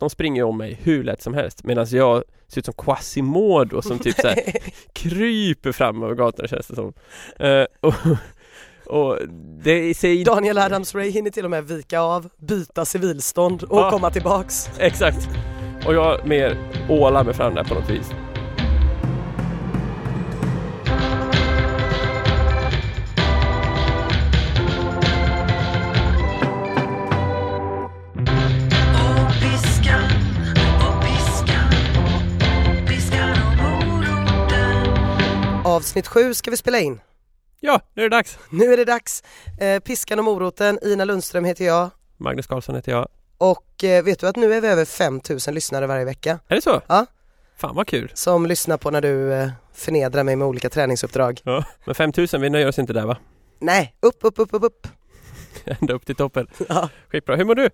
[0.00, 3.98] De springer om mig hur lätt som helst medan jag ser ut som Quasimodo som
[3.98, 4.36] typ såhär
[4.92, 6.92] kryper fram över gatorna känns det som.
[7.38, 7.94] Eh, och,
[8.86, 9.18] och
[9.64, 13.90] det säger Daniel Adams-Ray hinner till och med vika av, byta civilstånd och Ja.
[13.90, 14.70] komma tillbaks.
[14.78, 15.28] Exakt.
[15.86, 16.56] Och jag mer
[16.88, 18.10] ålar mig fram där på något vis.
[35.78, 37.00] Avsnitt sju ska vi spela in.
[37.60, 38.38] Ja, nu är det dags.
[38.50, 39.22] Nu är det dags.
[39.60, 41.90] Eh, Piskan och moroten, Ina Lundström heter jag.
[42.16, 43.08] Magnus Karlsson heter jag.
[43.38, 46.62] Och eh, vet du att nu är vi över 5000 lyssnare varje vecka Är det
[46.62, 46.80] så?
[46.86, 47.06] Ja.
[47.56, 48.10] Fan vad kul.
[48.14, 51.40] som lyssnar på när du eh, förnedrar mig med olika träningsuppdrag.
[51.44, 51.64] Ja.
[51.84, 53.16] Men 5000, vi nöjer oss inte där va?
[53.58, 54.86] Nej, upp, upp, upp, upp, upp.
[55.80, 56.46] Ända upp till toppen.
[56.68, 56.88] Ja.
[57.08, 57.36] Skitbra.
[57.36, 57.70] Hur mår du?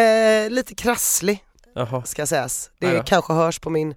[0.00, 2.02] Eh, lite krasslig Jaha.
[2.04, 2.70] ska sägas.
[2.78, 3.02] Det ja.
[3.02, 3.94] kanske hörs på min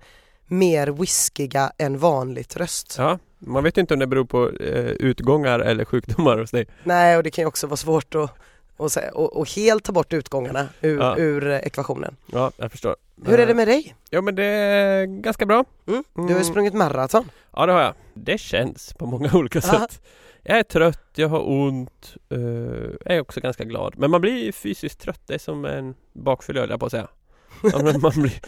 [0.47, 2.95] mer whiskiga än vanligt röst.
[2.97, 6.67] Ja, man vet inte om det beror på eh, utgångar eller sjukdomar hos dig.
[6.83, 8.29] Nej, och det kan ju också vara svårt att
[8.77, 11.17] och, och, och helt ta bort utgångarna ur, Ja.
[11.17, 12.15] ur eh, ekvationen.
[12.31, 12.95] Ja, jag förstår.
[13.25, 13.95] Hur är det med dig?
[14.09, 15.65] Ja men det är ganska bra.
[15.87, 16.03] Mm?
[16.13, 16.43] Du har ju Mm.
[16.43, 17.31] sprungit maraton.
[17.53, 17.93] Ja det har jag.
[18.13, 19.79] Det känns på många olika Ja.
[19.79, 20.01] sätt.
[20.43, 22.39] Jag är trött, jag har ont, eh,
[23.05, 23.93] jag är också ganska glad.
[23.97, 27.07] Men man blir fysiskt trött, det är som en jag på att säga.
[27.73, 28.39] Ja, men man, blir,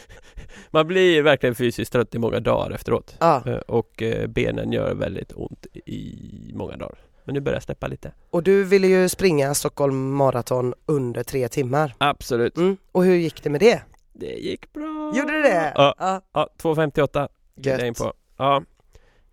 [0.72, 3.16] man blir verkligen fysiskt trött i många dagar efteråt.
[3.20, 3.42] Ja.
[3.46, 6.98] Eh, Och eh, benen gör väldigt ont i många dagar.
[7.24, 8.12] Men nu börjar jag släppa lite.
[8.30, 11.96] Och du ville ju springa Stockholm maraton under tre timmar.
[11.98, 12.58] Absolut.
[12.58, 12.78] Mm.
[12.92, 13.82] Och hur gick det med det?
[14.14, 15.12] Det gick bra.
[15.16, 15.72] Gjorde det det?
[15.76, 17.82] Ja, Ja, ja 2.58 Gött.
[17.84, 18.14] in på.
[18.38, 18.64] Ja,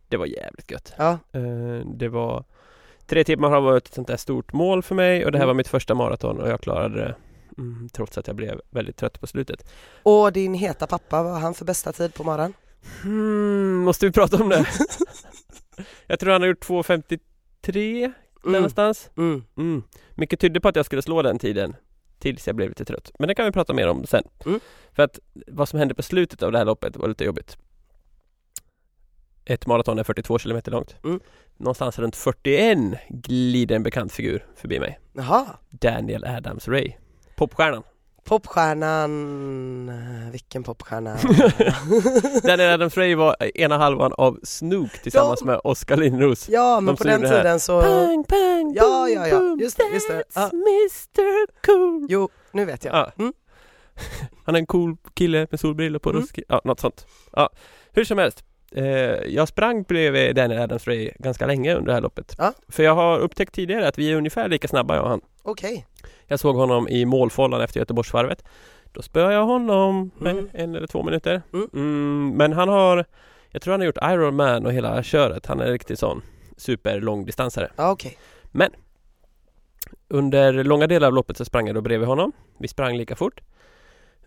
[0.09, 0.93] det var jävligt gött.
[0.99, 1.19] ja.
[1.33, 2.45] Eh, Det var
[3.07, 5.49] Tre timmar har varit ett sånt där stort mål för mig och det här Mm.
[5.49, 7.15] var mitt första maraton och jag klarade det
[7.59, 9.71] mm, trots att jag blev väldigt trött på slutet.
[10.03, 12.55] Och din heta pappa, vad har han för bästa tid på maran?
[13.03, 14.67] Hmm, måste vi prata om det?
[16.07, 17.19] jag tror han har gjort 2.53
[17.63, 18.13] där
[18.45, 18.53] Mm.
[18.53, 19.11] någonstans.
[19.17, 19.45] Mm.
[19.57, 19.83] Mm.
[20.15, 21.77] Mycket tydde på att jag skulle slå den tiden
[22.19, 23.11] tills jag blev lite trött.
[23.19, 24.25] Men det kan vi prata mer om sen.
[24.47, 24.61] Mm.
[24.93, 27.57] För att vad som hände på slutet av det här loppet var lite jobbigt.
[29.45, 30.97] Ett maraton är 42 kilometer långt.
[31.05, 31.21] Mm.
[31.57, 32.79] Någonstans runt 41
[33.09, 35.01] glider en bekant figur förbi mig.
[35.13, 36.93] Jaha, Daniel Adams Ray.
[37.37, 37.83] Popstjärnan.
[38.25, 41.17] popstjärnan, eh, vilken popstjärna?
[42.43, 45.47] Daniel Adams Ray var ena halvan av Snook tillsammans Ja.
[45.47, 46.49] med Oskar Lindros.
[46.49, 49.57] ja, men De på den tiden så, Pang, pang, Ja, ja, ja.
[49.61, 50.23] Just det, just det.
[50.35, 50.51] Ja.
[50.53, 52.07] Mr Cool.
[52.11, 52.95] jo, nu vet jag.
[52.95, 53.13] Ja.
[53.19, 53.33] Mm.
[54.45, 56.25] Han är en cool kille med solbrillor på Mm.
[56.49, 57.07] Ja, något sånt.
[57.33, 57.51] Ja,
[57.93, 58.45] hur som helst.
[58.77, 58.85] Eh,
[59.35, 62.35] jag sprang bredvid Daniel Adams Ray ganska länge under det här loppet.
[62.39, 62.53] Ja.
[62.69, 65.21] För jag har upptäckt tidigare att vi är ungefär lika snabba jag och han.
[65.47, 65.87] Okej,
[66.27, 68.45] Jag såg honom i målfållan efter Göteborgsvarvet.
[68.93, 70.49] Då spöade jag honom med Mm.
[70.53, 71.43] en eller två minuter.
[71.53, 71.69] Mm.
[71.75, 73.05] Mm, men han har,
[73.51, 75.47] jag tror han har gjort Ironman och hela köret.
[75.47, 76.23] Han är en riktig sån
[76.57, 77.71] superlångdistansare.
[77.77, 78.19] okej.
[80.09, 82.33] Under långa delar av loppet så sprang jag då bredvid honom.
[82.59, 83.41] Vi sprang lika fort.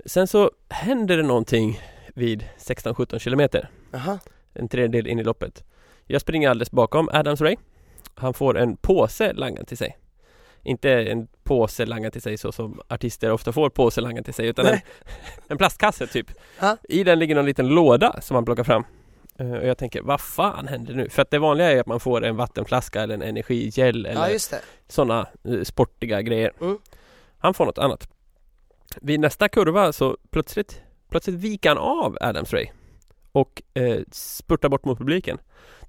[0.05, 1.79] Sen så händer det någonting
[2.15, 3.69] vid 16-17 kilometer.
[3.91, 4.19] Jaha,
[4.53, 5.63] En tredjedel in i loppet.
[6.05, 7.55] Jag springer alldeles bakom Adams Ray.
[8.15, 9.97] Han får en påse langad till sig.
[10.67, 14.47] Inte en påse langad till sig så som artister ofta får påse langad till sig
[14.47, 14.79] utan en,
[15.47, 16.31] en plastkasse typ.
[16.59, 16.77] Ja.
[16.83, 18.83] I den ligger någon liten låda som man plockar fram.
[19.39, 21.09] Eh, och jag tänker, vad fan händer nu?
[21.09, 24.59] För att det vanliga är att man får en vattenflaska eller en energigel eller ja
[24.87, 26.53] sådana eh, sportiga grejer.
[26.61, 26.77] Mm.
[27.37, 28.09] Han får något annat.
[29.01, 32.67] Vid nästa kurva så plötsligt, plötsligt viker han av Adams Ray
[33.31, 35.37] och eh, spurtar bort mot publiken.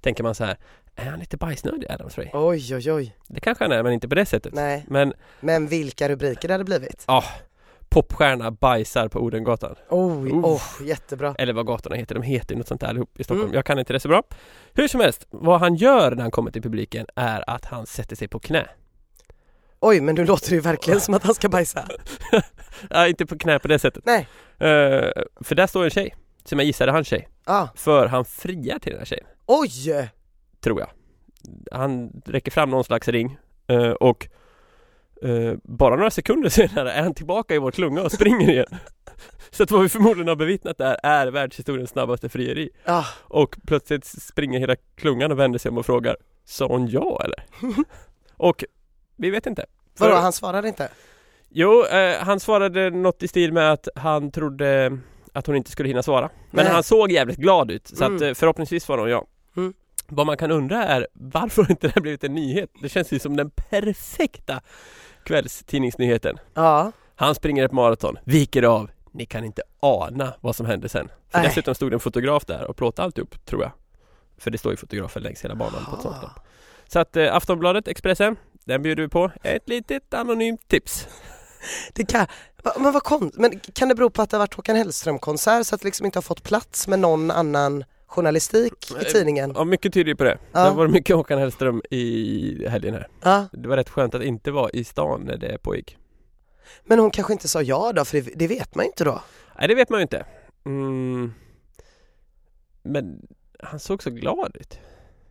[0.01, 0.57] Tänker man så här,
[0.95, 2.27] är han lite bajsnödig Adams Ray?
[2.33, 3.15] Oj, oj, oj.
[3.27, 4.53] Det kanske han är, men inte på det sättet.
[4.53, 7.05] Nej, Men men vilka rubriker det hade blivit.
[7.89, 9.75] popstjärna bajsar på Odengatan.
[9.89, 10.45] Oj, Uff.
[10.81, 11.35] oh, jättebra.
[11.37, 13.43] Eller vad gatorna heter, de heter något sånt där allihop i Stockholm.
[13.45, 13.55] Mm.
[13.55, 14.23] Jag kan inte det så bra.
[14.73, 18.15] Hur som helst, vad han gör när han kommer till publiken är att han sätter
[18.15, 18.67] sig på knä.
[19.79, 21.87] Oj, men nu låter det ju verkligen som att han ska bajsa.
[22.89, 24.05] Ja, inte på knä på det sättet.
[24.05, 24.27] Nej.
[24.57, 25.11] Eh,
[25.41, 27.27] för där står en tjej, som jag gissade hans tjej.
[27.45, 30.09] Ah, För han friar till den här tjejen, oj!
[30.59, 30.89] tror jag.
[31.71, 33.37] Han räcker fram någon slags ring
[33.67, 34.27] eh, och
[35.21, 38.65] eh, bara några sekunder senare är han tillbaka i vår klunga och springer igen.
[39.51, 42.69] Så att vad vi förmodligen har bevittnat där är världshistoriens snabbaste frieri.
[42.85, 47.21] Ah, Och plötsligt springer hela klungan och vänder sig om och frågar Sa hon ja
[47.23, 47.43] eller?
[48.37, 48.63] och
[49.15, 49.65] vi vet inte.
[49.97, 50.89] vadå, För- han svarade inte?
[51.49, 54.97] Jo, eh, han svarade något i stil med att han trodde
[55.33, 56.29] att hon inte skulle hinna svara.
[56.51, 56.73] Men Nej.
[56.73, 58.23] han såg jävligt glad ut, så att Mm.
[58.23, 59.25] eh, förhoppningsvis var hon ja.
[59.57, 59.73] Mm.
[60.07, 62.69] Vad man kan undra är varför inte det här blivit en nyhet?
[62.81, 64.61] Det känns ju som den perfekta
[65.23, 66.37] kvällstidningsnyheten.
[66.53, 71.09] Ja, Han springer ett maraton, viker av Ni kan inte ana vad som hände sen.
[71.29, 71.47] För Nej.
[71.47, 73.71] dessutom stod det en fotograf där och plåtade alltihop, tror jag.
[74.37, 76.31] För det står ju fotografer längs hela banan på ett sånt lopp.
[76.87, 78.35] Så att eh, Aftonbladet, Expressen,
[78.65, 79.31] den bjuder vi på.
[79.43, 81.07] Ett litet anonymt tips.
[81.93, 82.27] Det kan,
[82.79, 85.75] men vad kon, men kan det bero på att det har varit Håkan Hellström-konsert så
[85.75, 89.51] att det liksom inte har fått plats med någon annan journalistik i Eh, tidningen?
[89.55, 90.37] Ja, mycket tyder ju på det.
[90.51, 90.69] Ja.
[90.69, 93.07] Det var mycket Håkan Hellström i helgen här.
[93.21, 95.97] Ja, Det var rätt skönt att inte vara i stan när det pågick.
[96.83, 99.21] men hon kanske inte sa ja då, för det, det vet man ju inte då.
[99.59, 100.25] Nej, det vet man ju inte.
[100.65, 101.33] Mm.
[102.81, 103.27] Men
[103.59, 104.73] han såg så glad ut.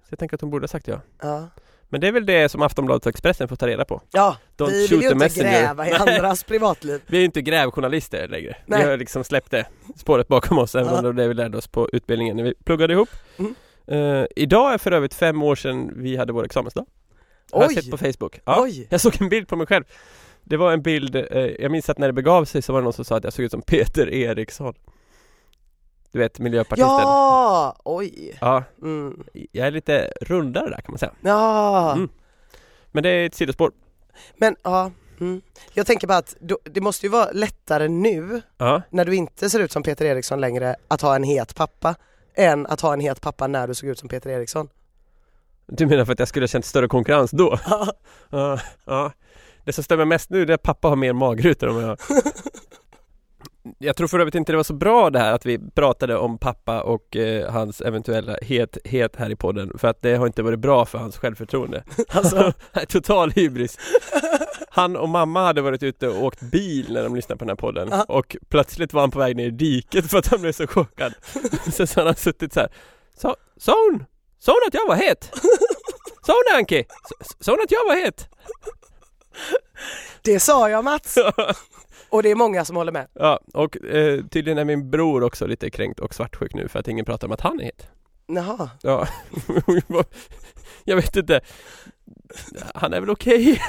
[0.03, 1.01] Så jag tänker att hon borde ha sagt ja.
[1.23, 1.49] Ja,
[1.89, 4.03] Men det är väl det som Aftonbladet och Expressen får ta reda på.
[4.13, 7.01] ja Don't vi vill ju inte gräva i andras privatliv.
[7.07, 8.57] Vi är ju inte grävjournalister längre.
[8.67, 8.83] Nej.
[8.85, 11.09] Vi har liksom släppt det spåret bakom oss, även Ja.
[11.09, 13.09] om det vi lärde oss på utbildningen när vi pluggade ihop.
[13.39, 13.55] Mm.
[13.87, 16.87] Eh, idag är för övrigt fem år sedan vi hade vår examensdag.
[17.53, 17.75] Har jag Oj.
[17.75, 18.41] sett på Facebook.
[18.45, 18.63] Ja.
[18.63, 18.87] Oj!
[18.91, 19.85] Jag såg en bild på mig själv.
[20.45, 22.85] Det var en bild, eh, jag minns att när det begav sig så var det
[22.85, 24.75] någon som sa att jag såg ut som Peter Eriksson.
[26.13, 26.89] Du vet, miljöpartisten.
[26.91, 27.77] Ja!
[27.85, 28.39] Oj!
[28.41, 29.25] Ja, Mm.
[29.53, 31.13] jag är lite rundare där kan man säga.
[31.21, 32.09] Ja, Mm.
[32.93, 33.73] Men det är ett sidospår.
[34.37, 34.91] men ja.
[35.21, 35.41] Mm.
[35.75, 39.51] Jag tänker bara att då, det måste ju vara lättare nu Ja, när du inte
[39.51, 41.95] ser ut som Peter Eriksson längre att ha en het pappa
[42.35, 44.69] än att ha en het pappa när du såg ut som Peter Eriksson.
[45.67, 47.59] du menar för att jag skulle ha känt större konkurrens då?
[47.71, 47.93] Ja.
[48.31, 49.13] Ja, ja.
[49.65, 51.99] Det som stämmer mest nu är att pappa har mer magrutor än vad jag
[53.79, 56.39] Jag tror för övrigt inte det var så bra det här att vi pratade om
[56.39, 60.59] pappa och eh, hans eventuella hethet här i podden för att det har inte varit
[60.59, 61.85] bra för hans självförtroende.
[62.09, 62.53] Alltså,
[62.89, 63.79] total hybris.
[64.71, 67.57] Han och mamma hade varit ute och åkt bil när de lyssnade på den här
[67.57, 68.05] podden Ja.
[68.09, 71.15] och plötsligt var han på väg ner i diket för att han blev så chockad.
[71.73, 72.69] Sen så har han suttit så här.
[73.17, 74.05] Sa, sa hon?
[74.39, 75.31] Sa hon att jag var het?
[76.27, 76.85] Sa hon Anki?
[77.41, 78.29] Sa hon att jag var het?
[80.23, 81.19] Det sa jag Mats!
[82.11, 83.07] Och det är många som håller med.
[83.13, 86.89] Ja, och eh, tydligen är min bror också lite kränkt och svartsjuk nu för att
[86.89, 87.89] ingen pratar om att han är het.
[88.27, 88.71] Jaha.
[88.83, 89.07] Ja,
[90.85, 91.41] jag vet inte.
[92.75, 93.61] Han är väl okej?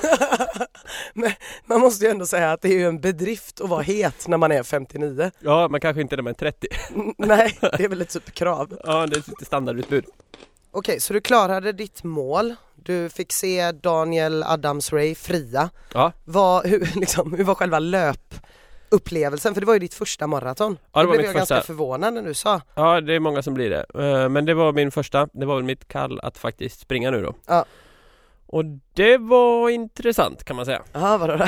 [1.66, 4.38] Man måste ju ändå säga att det är ju en bedrift att vara het när
[4.38, 5.32] man är 59.
[5.40, 6.68] Ja, men kanske inte när man är 30.
[6.96, 8.80] N- Nej, det är väl ett typ krav.
[8.84, 10.06] Ja, det är lite standardutbud.
[10.72, 12.56] Okej, så du klarade ditt mål.
[12.84, 15.70] Du fick se Daniel Adams-Ray fria.
[15.94, 16.12] Ja.
[16.26, 19.54] Vad, hur, liksom, hur var själva löpupplevelsen?
[19.54, 20.78] För det var ju ditt första maraton.
[20.94, 21.68] Ja, det var blev jag ganska första.
[21.68, 22.62] förvånad när du sa.
[22.76, 23.86] Ja, det är många som blir det.
[24.24, 25.28] Eh, Men det var min första.
[25.34, 27.34] Det var väl mitt kall att faktiskt springa nu då.
[27.48, 27.66] Ja.
[28.48, 30.82] Och det var intressant kan man säga.
[30.94, 31.46] Jaha, vadå då?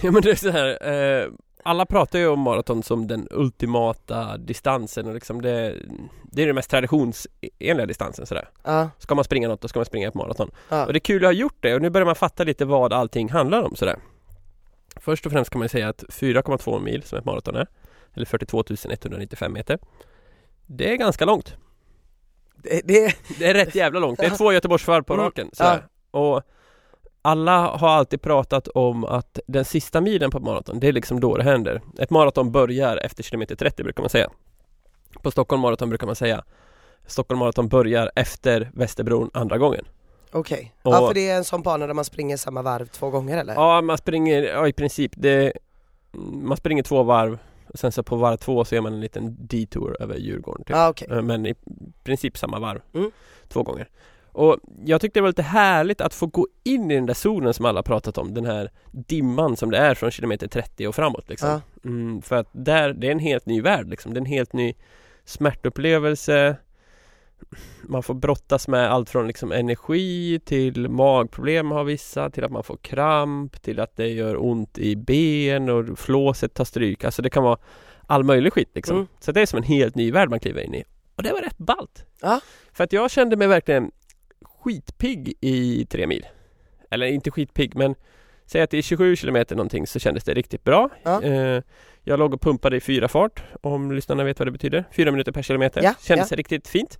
[0.00, 0.88] Ja men det är så här,
[1.22, 1.28] eh,
[1.62, 5.74] alla pratar ju om maraton som den ultimata distansen och liksom det,
[6.22, 8.48] det är den mest traditionsenliga distansen sådär.
[8.64, 10.50] Ja, Ska man springa något då ska man springa ett maraton.
[10.68, 10.86] ja.
[10.86, 12.92] Och det är kul att ha gjort det och nu börjar man fatta lite vad
[12.92, 13.96] allting handlar om sådär.
[14.96, 17.66] Först och främst kan man säga att 4,2 mil som ett maraton är,
[18.14, 19.78] eller 42 195 meter.
[20.66, 21.54] Det är ganska långt.
[22.56, 24.18] Det, det, Det är rätt jävla långt.
[24.18, 25.50] Det är två Göteborgsvarv på Mm, raken.
[25.52, 25.86] Sådär.
[26.10, 26.42] Och
[27.22, 31.20] alla har alltid pratat om att den sista milen på ett maraton, det är liksom
[31.20, 31.80] då det händer.
[31.98, 34.30] Ett maraton börjar efter kilometer 30 brukar man säga.
[35.22, 36.44] På Stockholm maraton brukar man säga
[37.06, 39.84] Stockholm maraton börjar efter Västerbron andra gången.
[40.32, 40.74] Okej.
[40.82, 43.38] Och- Ja, för det är en sån bana där man springer samma varv två gånger
[43.38, 43.54] eller?
[43.54, 45.52] Ja, man springer, ja i princip, det,
[46.42, 47.38] man springer två varv
[47.68, 50.76] och sen så på varv två så gör man en liten detour över Djurgården typ.
[50.76, 51.08] Ja, okej.
[51.10, 51.54] Eh, Men i
[52.04, 53.10] princip samma varv Mm.
[53.48, 53.88] Två gånger
[54.32, 57.54] Och jag tyckte det var lite härligt att få gå in i den där zonen
[57.54, 61.28] som alla pratat om Den här dimman som det är från kilometer 30 och framåt
[61.28, 61.48] liksom.
[61.48, 61.60] Ja.
[61.84, 64.14] mm, För att där, det är en helt ny värld liksom.
[64.14, 64.74] Det är en helt ny
[65.24, 66.56] smärtupplevelse.
[67.82, 72.64] Man får brottas med allt från liksom energi till magproblem har vissa Till att man
[72.64, 77.04] får kramp Till att det gör ont i ben och flåset tar stryk.
[77.04, 77.58] Alltså det kan vara
[78.06, 78.96] all möjlig skit liksom.
[78.96, 79.08] Mm.
[79.20, 80.84] Så det är som en helt ny värld man kliver in i.
[81.16, 82.04] Och det var rätt ballt.
[82.20, 82.40] Ja.
[82.72, 83.90] För att jag kände mig verkligen
[84.64, 86.26] skitpigg i tre mil.
[86.90, 87.94] Eller inte skitpigg men
[88.46, 90.88] Säg att det är 27 kilometer någonting så kändes det riktigt bra.
[91.02, 91.22] Ja.
[91.22, 91.62] eh,
[92.04, 94.84] Jag låg och pumpade i fyra fart Om lyssnarna vet vad det betyder.
[94.92, 95.82] Fyra minuter per kilometer.
[95.82, 96.98] Ja, Kändes riktigt fint.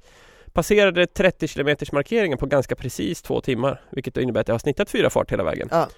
[0.53, 4.91] Passerade 30 kilometers markeringen på ganska precis två timmar Vilket innebär att jag har snittat
[4.91, 5.69] fyra fart hela vägen.
[5.71, 5.89] Ja.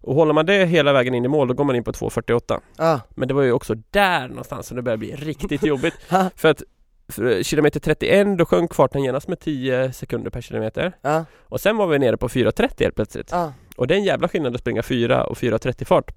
[0.00, 2.60] Och håller man det hela vägen in i mål då går man in på 2.48
[2.78, 3.00] Ja.
[3.10, 5.94] Men det var ju också där någonstans som det började bli riktigt jobbigt.
[6.10, 6.30] Ja.
[6.36, 6.62] För att
[7.08, 11.24] för kilometer 31 då sjönk farten genast med 10 sekunder per kilometer Ja.
[11.42, 13.52] Och sen var vi nere på 4.30 helt plötsligt Ja.
[13.76, 16.10] Och det är en jävla skillnad att springa 4 och 4.30 fart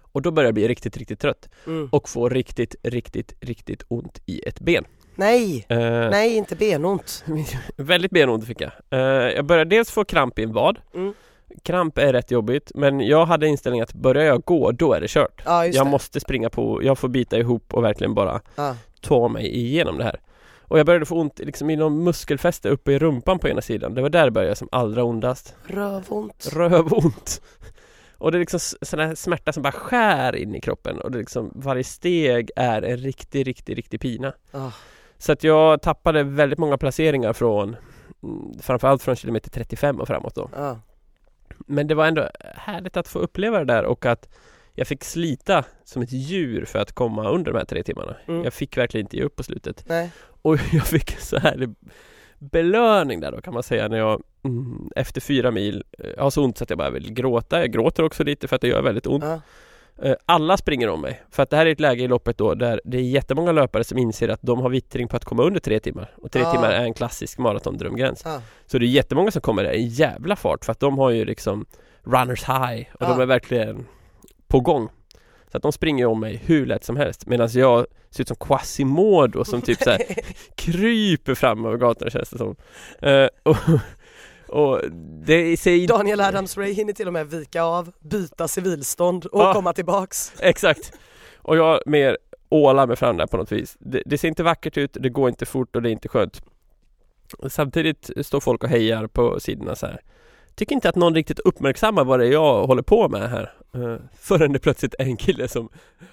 [0.00, 1.88] Och då börjar jag bli riktigt, riktigt trött Mm.
[1.92, 5.78] och få riktigt, riktigt, riktigt ont i ett ben Nej, Eh,
[6.10, 7.24] nej inte benont.
[7.76, 8.70] Väldigt benont fick jag.
[8.90, 8.98] Eh,
[9.34, 10.78] jag började dels få kramp i en vad.
[10.94, 11.14] Mm.
[11.62, 15.08] kramp är rätt jobbigt men jag hade inställningen att börjar jag gå då är det
[15.10, 15.42] kört.
[15.44, 15.90] Ja Jag det.
[15.90, 18.76] måste springa på, jag får bita ihop och verkligen bara Ja.
[19.08, 20.20] Ta mig igenom det här.
[20.68, 23.94] Och jag började få ont liksom i någon muskelfäste uppe i rumpan på ena sidan.
[23.94, 25.54] Det var där det började som allra ondast.
[25.64, 26.48] Rövont.
[26.52, 27.42] Rövont.
[28.18, 31.18] Och det är liksom sån här smärta som bara skär in i kroppen och det
[31.18, 34.32] liksom varje steg är en riktig, riktig, riktig pina.
[34.52, 34.70] Ah.
[35.18, 37.76] Så att jag tappade väldigt många placeringar från
[38.22, 40.50] mm, framförallt från kilometer 35 och framåt då.
[40.56, 40.80] Ja.
[41.66, 44.28] Men det var ändå härligt att få uppleva det där och att
[44.76, 48.16] jag fick slita som ett djur för att komma under de här tre timmarna.
[48.28, 48.44] Mm.
[48.44, 49.84] Jag fick verkligen inte ge upp på slutet.
[49.88, 50.10] Nej.
[50.42, 51.68] Och jag fick så här
[52.38, 56.44] belöning där då kan man säga när jag mm, efter fyra mil eh, har så
[56.44, 57.60] ont så att jag bara vill gråta.
[57.60, 59.24] Jag gråter också lite för att det gör väldigt ont.
[59.24, 59.40] Ja.
[60.02, 61.22] Eh, Alla springer om mig.
[61.30, 63.84] För att det här är ett läge i loppet då där det är jättemånga löpare
[63.84, 66.14] som inser att de har vittring på att komma under tre timmar.
[66.22, 66.52] Och tre Ah.
[66.52, 68.22] timmar är en klassisk maratondrömgräns.
[68.24, 68.42] Ja.
[68.66, 71.24] Så det är jättemånga som kommer där i jävla fart för att de har ju
[71.24, 71.66] liksom
[72.02, 73.22] runners high och de Ja.
[73.22, 73.86] är verkligen
[74.48, 74.88] på gång.
[75.50, 78.36] Så att de springer om mig hur lätt som helst medan jag ser ut som
[78.36, 80.00] Quasimodo som typ så här
[80.54, 82.56] kryper fram över gatorna känns det som.
[83.02, 83.56] Eh, och,
[84.48, 84.80] och
[85.26, 89.52] det sig Daniel Adams-Ray hinner till och med vika av, byta civilstånd och Ja.
[89.54, 90.32] komma tillbaks.
[90.40, 90.92] Exakt!
[91.38, 93.76] Och jag mer ålar mig fram där på något vis.
[93.80, 96.42] Det, det ser inte vackert ut, det går inte fort och det är inte skönt.
[97.48, 100.00] Samtidigt står folk och hejar på sidorna så här.
[100.56, 103.52] Tycker inte att någon riktigt uppmärksammar vad det är jag håller på med här.
[103.76, 105.68] Uh, förrän det plötsligt är en kille som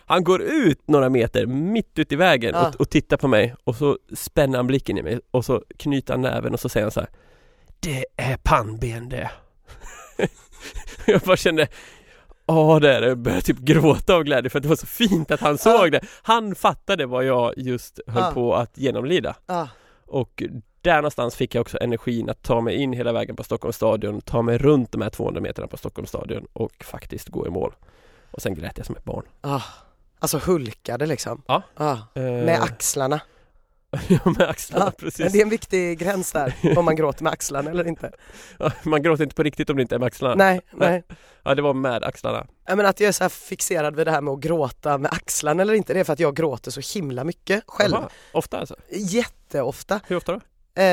[0.06, 2.68] Han går ut några meter mitt ut i vägen Ja.
[2.68, 6.14] och, och tittar på mig och så spänner han blicken i mig och så knyter
[6.14, 7.10] han näven och så säger han så här.
[7.80, 9.32] Det är pannben det.
[11.06, 11.68] jag bara kände
[12.46, 14.86] Ja det är det, jag började typ gråta av glädje för att det var så
[14.86, 16.02] fint att han såg det.
[16.24, 18.32] Han fattade vad jag just höll Ja.
[18.34, 19.36] på att genomlida.
[20.06, 20.44] Och
[20.84, 24.22] där någonstans fick jag också energin att ta mig in hela vägen på Stockholms stadion,
[24.22, 27.76] ta mig runt de här 200 meterna på Stockholms stadion och faktiskt gå i mål.
[28.32, 29.26] Och sen grät jag som ett barn.
[29.42, 29.62] Ah.
[30.20, 31.42] Alltså hulkade liksom.
[31.48, 31.62] Ja.
[31.76, 31.98] Ah.
[32.16, 33.22] Eh, Med axlarna.
[34.08, 35.32] ja, med axlarna, Ja, precis.
[35.32, 38.12] Det är en viktig gräns där, om man gråter med axlarna eller inte.
[38.60, 40.36] Ja, man gråter inte på riktigt om det inte är med axlarna.
[40.36, 41.04] Nej, nej.
[41.44, 42.48] Ja, det var med axlarna.
[42.68, 45.62] Jag menar att jag är så fixerad vid det här med att gråta med axlarna
[45.62, 47.94] eller inte, det är för att jag gråter så himla mycket själv.
[47.94, 48.76] Jaha, ofta alltså?
[48.90, 50.00] Jätteofta.
[50.08, 50.40] Hur ofta då?
[50.76, 50.86] Eh,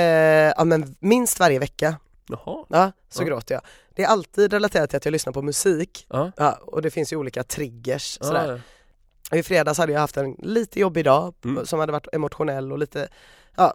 [0.57, 1.97] ja men minst varje vecka.
[2.29, 2.65] Jaha.
[2.69, 3.27] Ja, så Ja.
[3.27, 3.63] gråter jag.
[3.95, 6.07] Det är alltid relaterat till att jag lyssnar på musik.
[6.11, 6.33] Ja.
[6.37, 8.63] Ja, och det finns ju olika triggers sådär.
[9.31, 11.67] Ah, I fredags hade jag haft en lite jobbig dag Mm.
[11.67, 13.09] som hade varit emotionell och lite,
[13.57, 13.75] ja,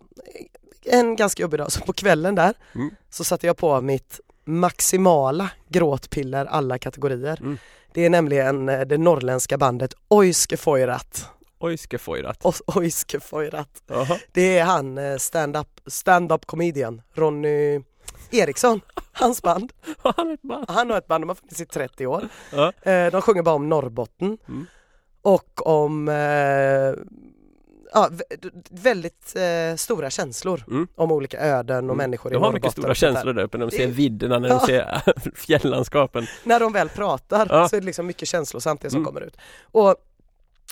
[0.83, 1.71] en ganska jobbig dag.
[1.71, 2.95] Så på kvällen där Mm.
[3.09, 7.38] så satte jag på mitt maximala gråtpiller alla kategorier.
[7.41, 7.57] Mm.
[7.93, 11.25] Det är nämligen eh, det norrländska bandet Oiske Foirat.
[11.65, 12.39] Ojskefojrat.
[12.45, 13.84] Os- Oiske Foirat.
[13.88, 14.17] Jaha.
[14.31, 17.81] Det är han eh, stand-up stand comedian Ronny
[18.31, 18.81] Eriksson,
[19.12, 19.72] hans band.
[20.17, 20.65] Han ett band.
[20.69, 22.27] Han har ett band, de har funnits i 30 år.
[22.51, 22.74] Ja.
[22.81, 24.65] Eh, de sjunger bara om Norrbotten Mm.
[25.22, 27.03] och om eh,
[27.93, 28.10] ja,
[28.72, 30.88] väldigt eh, stora känslor Mm.
[30.95, 31.98] om olika öden och Mm.
[31.98, 32.62] människor i De har Norrbotten.
[32.65, 34.60] mycket stora känslor där uppe när de ser vidderna, när Ja.
[34.60, 35.01] de ser
[35.36, 36.27] fjällandskapen.
[36.43, 37.69] När de väl pratar Ja.
[37.69, 39.05] så är det liksom mycket känslosamt det som Mm.
[39.05, 39.38] kommer ut.
[39.63, 39.95] Och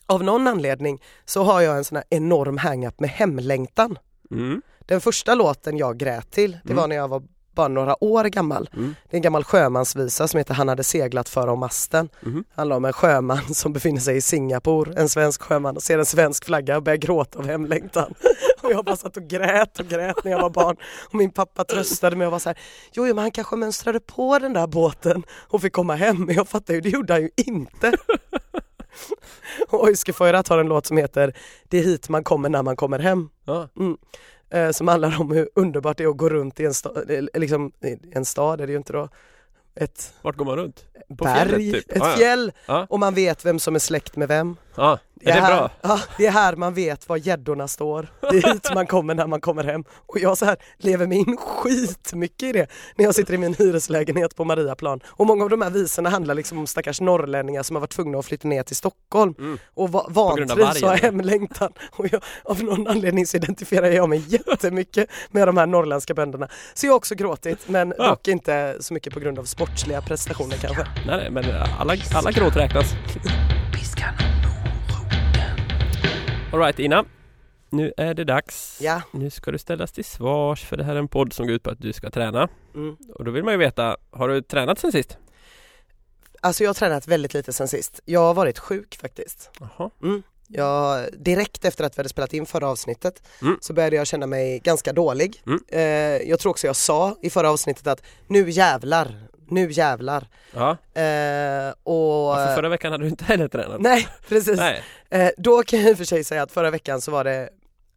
[0.07, 3.97] av någon anledning så har jag en sån här enorm hang-up med hemlängtan.
[4.31, 4.61] Mm.
[4.79, 6.77] Den första låten jag grät till, det Mm.
[6.81, 7.23] var när jag var
[7.55, 8.69] bara några år gammal.
[8.73, 8.95] Mm.
[9.09, 12.09] Det är en gammal sjömansvisa som heter Han hade seglat för om masten.
[12.25, 12.43] Mm.
[12.55, 16.05] handlar om en sjöman som befinner sig i Singapore, en svensk sjöman och ser en
[16.05, 18.13] svensk flagga och börjar gråta av hemlängtan.
[18.63, 20.75] Och jag bara satt och grät och grät när jag var barn
[21.09, 22.57] och min pappa tröstade mig och var så här,
[22.93, 26.35] jo, jo men han kanske mönstrade på den där båten och fick komma hem, men
[26.35, 27.91] jag fattar ju, det gjorde han ju inte.
[29.69, 31.33] Och Oiskefojrat har en låt som heter
[31.67, 33.29] Det är hit man kommer när man kommer hem.
[33.45, 33.69] Ja.
[34.49, 37.23] Eh, som handlar om hur underbart det är att gå runt i en stad, eh,
[37.33, 39.09] liksom, i en stad är det ju inte då,
[39.75, 40.85] ett Vart går man runt?
[41.17, 41.91] På berg, fjället, typ?
[41.97, 42.85] ett Ah, fjäll Ja.
[42.89, 44.55] och man vet vem som är släkt med vem.
[44.75, 45.71] Ja, är det här, bra?
[45.81, 48.07] Ja, det är här man vet var gäddorna står.
[48.21, 49.83] Det är hit man kommer när man kommer hem.
[50.05, 53.53] Och jag så här lever mig in skitmycket i det när jag sitter i min
[53.53, 54.99] hyreslägenhet på Mariaplan.
[55.07, 58.19] Och många av de här visorna handlar liksom om stackars norrlänningar som har varit tvungna
[58.19, 59.57] att flytta ner till Stockholm Mm.
[59.73, 61.73] och va- vantrivs och har hemlängtan.
[61.91, 66.47] Och jag, av någon anledning så identifierar jag mig jättemycket med de här norrländska bönderna.
[66.73, 68.07] Så jag har också gråtit men Ja.
[68.07, 70.87] dock inte så mycket på grund av sportsliga prestationer kanske.
[71.05, 71.45] Nej, nej, men
[71.79, 72.95] alla, alla gråt räknas.
[76.53, 77.05] Alright Ina,
[77.69, 78.79] nu är det dags.
[78.81, 79.01] Ja.
[79.11, 81.63] Nu ska du ställas till svars för det här är en podd som går ut
[81.63, 82.49] på att du ska träna.
[82.75, 82.95] Mm.
[83.15, 85.17] Och då vill man ju veta, har du tränat sen sist?
[86.41, 87.99] Alltså jag har tränat väldigt lite sen sist.
[88.05, 89.51] Jag har varit sjuk faktiskt.
[89.59, 89.89] Jaha.
[90.03, 90.23] Mm.
[90.47, 93.57] Jag, direkt efter att vi hade spelat in förra avsnittet Mm.
[93.61, 95.41] så började jag känna mig ganska dålig.
[95.45, 95.59] Mm.
[95.67, 100.27] Eh, jag tror också jag sa i förra avsnittet att nu jävlar, nu jävlar.
[100.53, 100.69] Ja,
[101.01, 102.35] Eh, och...
[102.35, 103.81] för förra veckan hade du inte heller tränat.
[103.81, 104.57] Nej precis.
[104.57, 104.83] Nej.
[105.09, 107.49] Eh, då kan jag i och för sig säga att förra veckan så var det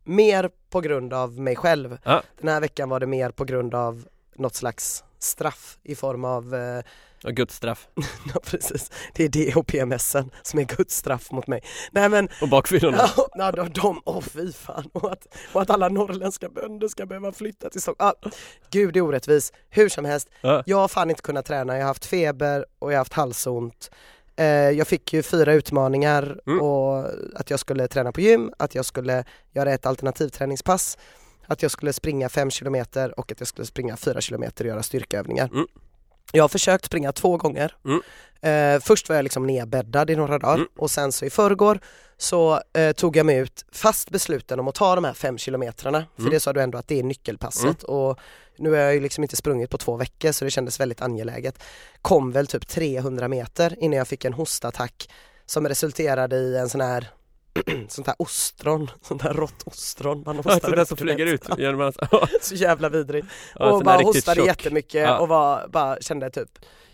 [0.05, 1.99] mer på grund av mig själv.
[2.05, 2.23] Ja.
[2.41, 4.05] Den här veckan var det mer på grund av
[4.37, 6.83] något slags straff i form av, eh,
[7.25, 7.89] Och Guds straff.
[8.35, 11.63] ja precis, det är det och PMSen som är Guds straff mot mig.
[11.93, 13.09] Nej men, Och bakfyllorna.
[13.35, 17.33] ja, de, de åh fy fan, och att, och att alla norrländska bönder ska behöva
[17.33, 18.15] flytta till Stockholm.
[18.23, 18.29] Ah,
[18.71, 20.63] Gud det är orättvis, hur som helst, Ja.
[20.67, 23.91] jag har fan inte kunnat träna, jag har haft feber och jag har haft halsont.
[24.39, 26.61] Eh, jag fick ju fyra utmaningar Mm.
[26.61, 27.05] och
[27.35, 30.99] att jag skulle träna på gym, att jag skulle göra ett alternativträningspass,
[31.47, 34.83] att jag skulle springa 5 kilometer och att jag skulle springa 4 kilometer och göra
[34.83, 35.49] styrkeövningar.
[35.53, 35.67] Mm.
[36.33, 37.77] Jag har försökt springa två gånger.
[37.85, 38.01] Mm.
[38.41, 40.69] Eh, först var jag liksom nedbäddad i några dagar Mm.
[40.79, 41.81] och sen så i förrgår
[42.19, 46.05] så eh, tog jag mig ut fast besluten om att ta de här fem kilometrarna.
[46.17, 46.33] För Mm.
[46.33, 48.19] det sa du ändå att det är nyckelpasset och
[48.59, 51.63] nu har jag ju liksom inte sprungit på två veckor så det kändes väldigt angeläget.
[52.03, 55.11] Kom väl typ 300 meter innan jag fick en hostattack
[55.47, 57.09] som resulterade i en sån här
[57.89, 61.43] sånt här ostron, sånt här rått ostron man hostar Alltså upp, som du flyger ut
[61.59, 61.97] genom hans...
[62.11, 63.27] Ja, Så jävla vidrigt.
[63.57, 64.47] sån och bara hostade tjock.
[64.47, 65.19] jättemycket Ja.
[65.19, 66.49] och var, bara kände typ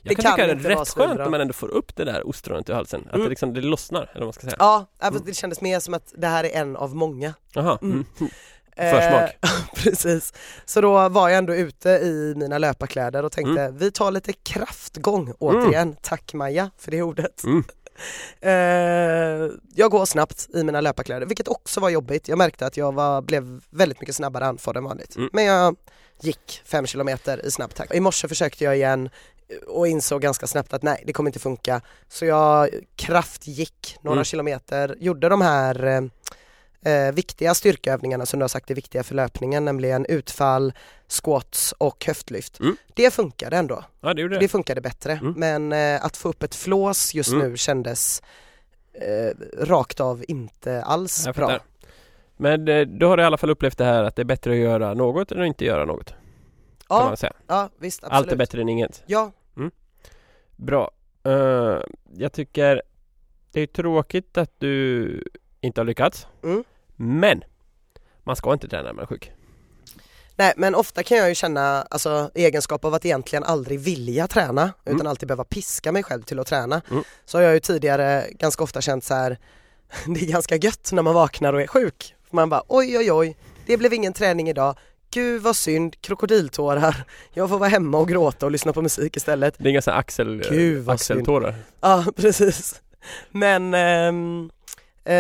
[0.05, 2.05] Jag Det kan, kan tycka det är rätt skönt när man ändå får upp det
[2.05, 3.01] där ostronet ur halsen.
[3.07, 3.23] Att Mm.
[3.25, 4.57] det liksom, det lossnar, eller vad man ska säga.
[4.59, 5.23] Ja, Mm.
[5.27, 7.35] det kändes mer som att det här är en av många.
[7.55, 7.79] Jaha.
[7.83, 8.05] Mm.
[8.21, 8.33] Mm.
[8.77, 9.31] Försmak.
[9.43, 9.51] Eh,
[9.85, 10.33] precis.
[10.65, 15.33] Så då var jag ändå ute i mina löparkläder och tänkte vi tar lite kraftgång
[15.39, 15.97] återigen.
[16.03, 17.45] Tack Maja för det ordet.
[17.45, 17.65] Mm.
[18.41, 18.51] Eh,
[19.75, 22.29] jag går snabbt i mina löparkläder vilket också var jobbigt.
[22.29, 25.17] Jag märkte att jag var, blev väldigt mycket snabbare andfådd än vanligt.
[25.17, 25.31] Mm.
[25.33, 25.77] Men jag
[26.21, 27.95] gick fem kilometer i snabb takt.
[27.95, 29.11] I morse försökte jag igen
[29.67, 31.81] och insåg ganska snabbt att nej det kommer inte funka.
[32.09, 34.25] Så jag kraftgick några Mm.
[34.25, 36.11] kilometer, gjorde de här
[36.85, 40.73] eh, viktiga styrkeövningarna som du har sagt är viktiga för löpningen, nämligen utfall,
[41.09, 42.61] squats och höftlyft.
[42.61, 42.77] Mm.
[42.95, 44.49] Det funkade ändå, Ja, det gjorde det det.
[44.49, 45.13] funkade bättre.
[45.13, 45.33] Mm.
[45.37, 47.51] Men eh, att få upp ett flås just Mm.
[47.51, 48.23] nu kändes
[48.93, 51.47] eh, rakt av inte alls Jag bra.
[51.49, 51.63] fattar.
[52.37, 54.51] Men eh, då har du i alla fall upplevt det här att det är bättre
[54.53, 56.15] att göra något än att inte göra något.
[56.89, 57.17] Ja,
[57.47, 58.17] ja visst absolut.
[58.19, 59.03] Allt är bättre än inget.
[59.07, 59.33] Ja,
[60.57, 60.91] Bra.
[61.25, 61.79] Eh,
[62.17, 62.83] jag tycker
[63.53, 65.25] det är tråkigt att du
[65.61, 66.27] inte har lyckats.
[66.43, 66.65] Mm.
[67.05, 67.43] Men
[68.25, 69.33] man ska inte träna när man är sjuk.
[70.37, 74.73] nej men ofta kan jag ju känna alltså egenskap av att egentligen aldrig vilja träna
[74.85, 75.07] utan Mm.
[75.07, 76.83] alltid behöva piska mig själv till att träna.
[76.91, 77.03] Mm.
[77.25, 79.39] Så har jag ju tidigare ganska ofta känt så här
[80.07, 82.15] det är ganska gött när man vaknar och är sjuk.
[82.31, 83.37] Man bara oj oj oj,
[83.67, 84.77] det blev ingen träning idag.
[85.11, 87.05] Gud vad synd, krokodiltårar.
[87.33, 89.55] Jag får vara hemma och gråta och lyssna på musik istället.
[89.59, 90.43] Det är inga axel,
[90.89, 91.55] axeltårar.
[91.81, 92.83] Ja precis.
[93.31, 94.62] Men ehm, eh,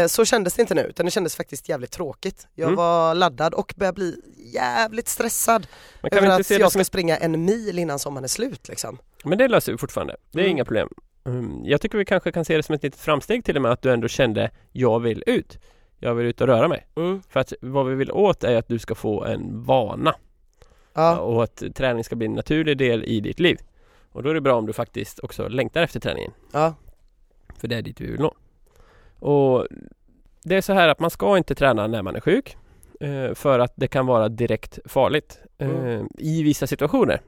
[0.09, 2.47] så kändes det inte nu utan det kändes faktiskt jävligt tråkigt.
[2.55, 2.77] Jag Mm.
[2.77, 4.21] var laddad och började bli
[4.55, 5.66] jävligt stressad
[6.03, 6.87] över att jag ska ett...
[6.87, 8.99] springa en mil innan sommaren är slut liksom.
[9.25, 10.16] Men det löser vi fortfarande.
[10.33, 10.51] Det är Mm.
[10.51, 10.88] inga problem.
[11.25, 13.73] Mm, Jag tycker vi kanske kan se det som ett litet framsteg till och med
[13.73, 15.59] att du ändå kände Jag vill ut.
[15.99, 16.87] Jag vill ut och röra mig.
[16.97, 17.23] Mm.
[17.29, 20.14] För att vad vi vill åt är att du ska få en vana.
[20.95, 23.59] Ja, Och att träning ska bli en naturlig del i ditt liv.
[24.12, 26.33] Och då är det bra om du faktiskt också längtar efter träningen.
[26.53, 26.75] ja,
[27.59, 28.35] För det är dit vi vill nå.
[29.23, 29.67] Och
[30.45, 32.57] det är så här att man ska inte träna när man är sjuk.
[33.01, 36.09] eh, För att det kan vara direkt farligt eh, Mm.
[36.19, 37.21] i vissa situationer.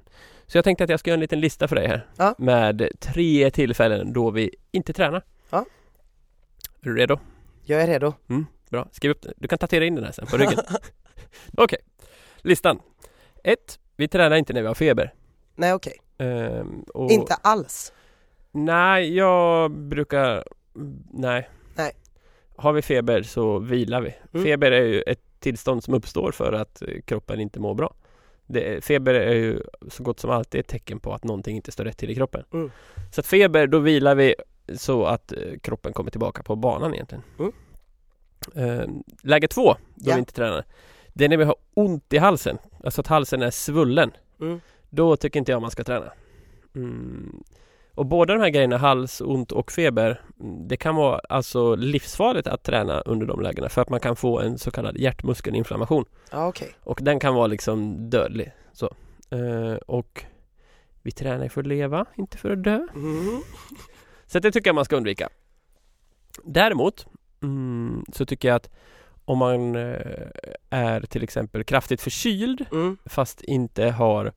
[0.47, 2.07] Så jag tänkte att jag ska göra en liten lista för dig här.
[2.17, 2.35] Ja.
[2.39, 5.23] Med tre tillfällen då vi inte tränar.
[5.51, 5.59] Ja.
[6.81, 7.19] Är du redo?
[7.67, 8.13] jag är redo.
[8.71, 9.33] Bra, skriv upp det.
[9.37, 10.59] Du kan tatuera in den här sen på ryggen.
[11.57, 11.79] Okej,
[12.39, 12.81] listan.
[13.45, 13.59] 1.
[13.97, 15.13] Vi tränar inte när vi har feber.
[15.57, 17.93] Nej okej, Ehm, och- inte alls.
[18.53, 20.45] Nej, jag brukar...
[21.13, 21.49] Nej.
[22.57, 24.15] Har vi feber så vilar vi.
[24.33, 24.45] Mm.
[24.45, 27.95] Feber är ju ett tillstånd som uppstår för att eh, kroppen inte mår bra.
[28.47, 31.85] Det, feber är ju så gott som alltid ett tecken på att någonting inte står
[31.85, 32.45] rätt till i kroppen.
[32.53, 32.71] Mm.
[33.13, 34.35] Så att feber, då vilar vi
[34.77, 37.25] så att eh, kroppen kommer tillbaka på banan egentligen.
[37.39, 37.53] Mm.
[38.55, 38.89] Eh,
[39.23, 40.15] läge två, då Ja.
[40.15, 40.65] vi inte tränar.
[41.13, 42.59] Det är när vi har ont i halsen.
[42.85, 44.11] Alltså att halsen är svullen.
[44.41, 44.61] Mm.
[44.91, 46.13] Då tycker inte jag man ska träna.
[47.95, 50.21] Och båda de här grejerna, hals, ont och feber,
[50.69, 54.41] det kan vara alltså livsfarligt att träna under de lägena för att man kan få
[54.41, 56.05] en så kallad hjärtmuskelinflammation.
[56.31, 56.75] Ja okej.
[56.81, 58.53] Och den kan vara liksom dödlig.
[58.73, 58.95] Så.
[59.31, 60.25] Eh, och
[61.03, 62.87] vi tränar ju för att leva, inte för att dö.
[62.95, 63.41] Mm.
[64.27, 65.29] Så det tycker jag man ska undvika.
[66.45, 67.07] Däremot
[67.43, 68.71] mm, så tycker jag att
[69.25, 70.29] om man eh,
[70.71, 72.97] är till exempel kraftigt förkyld Mm.
[73.07, 74.33] fast inte har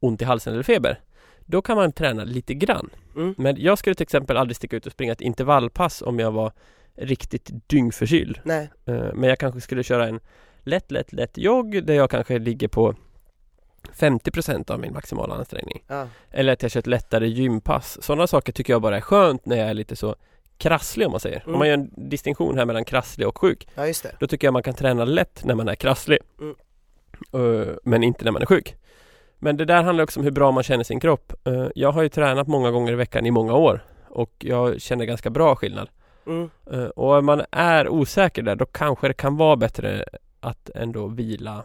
[0.00, 1.00] ont i halsen eller feber
[1.50, 2.90] då kan man träna lite grann.
[3.16, 3.34] Mm.
[3.38, 6.52] Men jag skulle till exempel aldrig sticka ut och springa ett intervallpass om jag var
[6.96, 8.40] riktigt dyngförkyld.
[8.44, 10.20] Nej, Eh, Men jag kanske skulle köra en
[10.62, 12.94] lätt, lätt, lätt jogg där jag kanske ligger på
[13.92, 15.84] 50% av min maximala ansträngning.
[15.86, 16.06] Ja.
[16.30, 17.98] Eller att jag kör ett lättare gympass.
[18.02, 20.16] Sådana saker tycker jag bara är skönt när jag är lite så
[20.58, 21.40] krasslig om man säger.
[21.40, 21.54] Mm.
[21.54, 23.68] Om man gör en distinktion här mellan krasslig och sjuk.
[23.74, 24.16] ja, just det.
[24.20, 26.18] Då tycker jag man kan träna lätt när man är krasslig.
[26.40, 26.54] Mm.
[27.32, 28.74] Eh, men inte när man är sjuk.
[29.38, 31.32] Men det där handlar också om hur bra man känner sin kropp.
[31.44, 33.84] Eh, jag har ju tränat många gånger i veckan i många år.
[34.08, 35.88] Och jag känner ganska bra skillnad.
[36.26, 36.50] Mm.
[36.72, 40.04] Eh, och om man är osäker där, då kanske det kan vara bättre
[40.40, 41.64] att ändå vila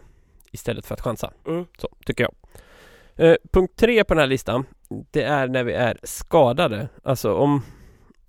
[0.52, 1.32] istället för att chansa.
[1.46, 1.66] Mm.
[1.78, 2.34] Så tycker jag.
[3.16, 4.64] Eh, punkt tre på den här listan,
[5.10, 6.88] det är när vi är skadade.
[7.02, 7.62] Alltså om,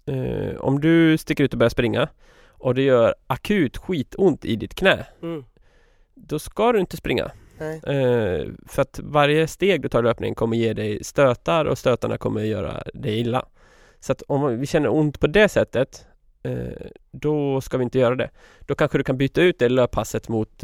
[0.05, 2.07] eh, om du sticker ut och börjar springa
[2.47, 5.43] och det gör akut skitont i ditt knä, Mm.
[6.13, 7.31] då ska du inte springa.
[7.61, 12.17] Eh, för att varje steg du tar i löpningen kommer ge dig stötar och stötarna
[12.17, 13.45] kommer göra dig illa.
[13.99, 16.05] Så att om vi känner ont på det sättet
[16.43, 18.29] eh, då ska vi inte göra det.
[18.59, 20.63] Då kanske du kan byta ut det löppasset mot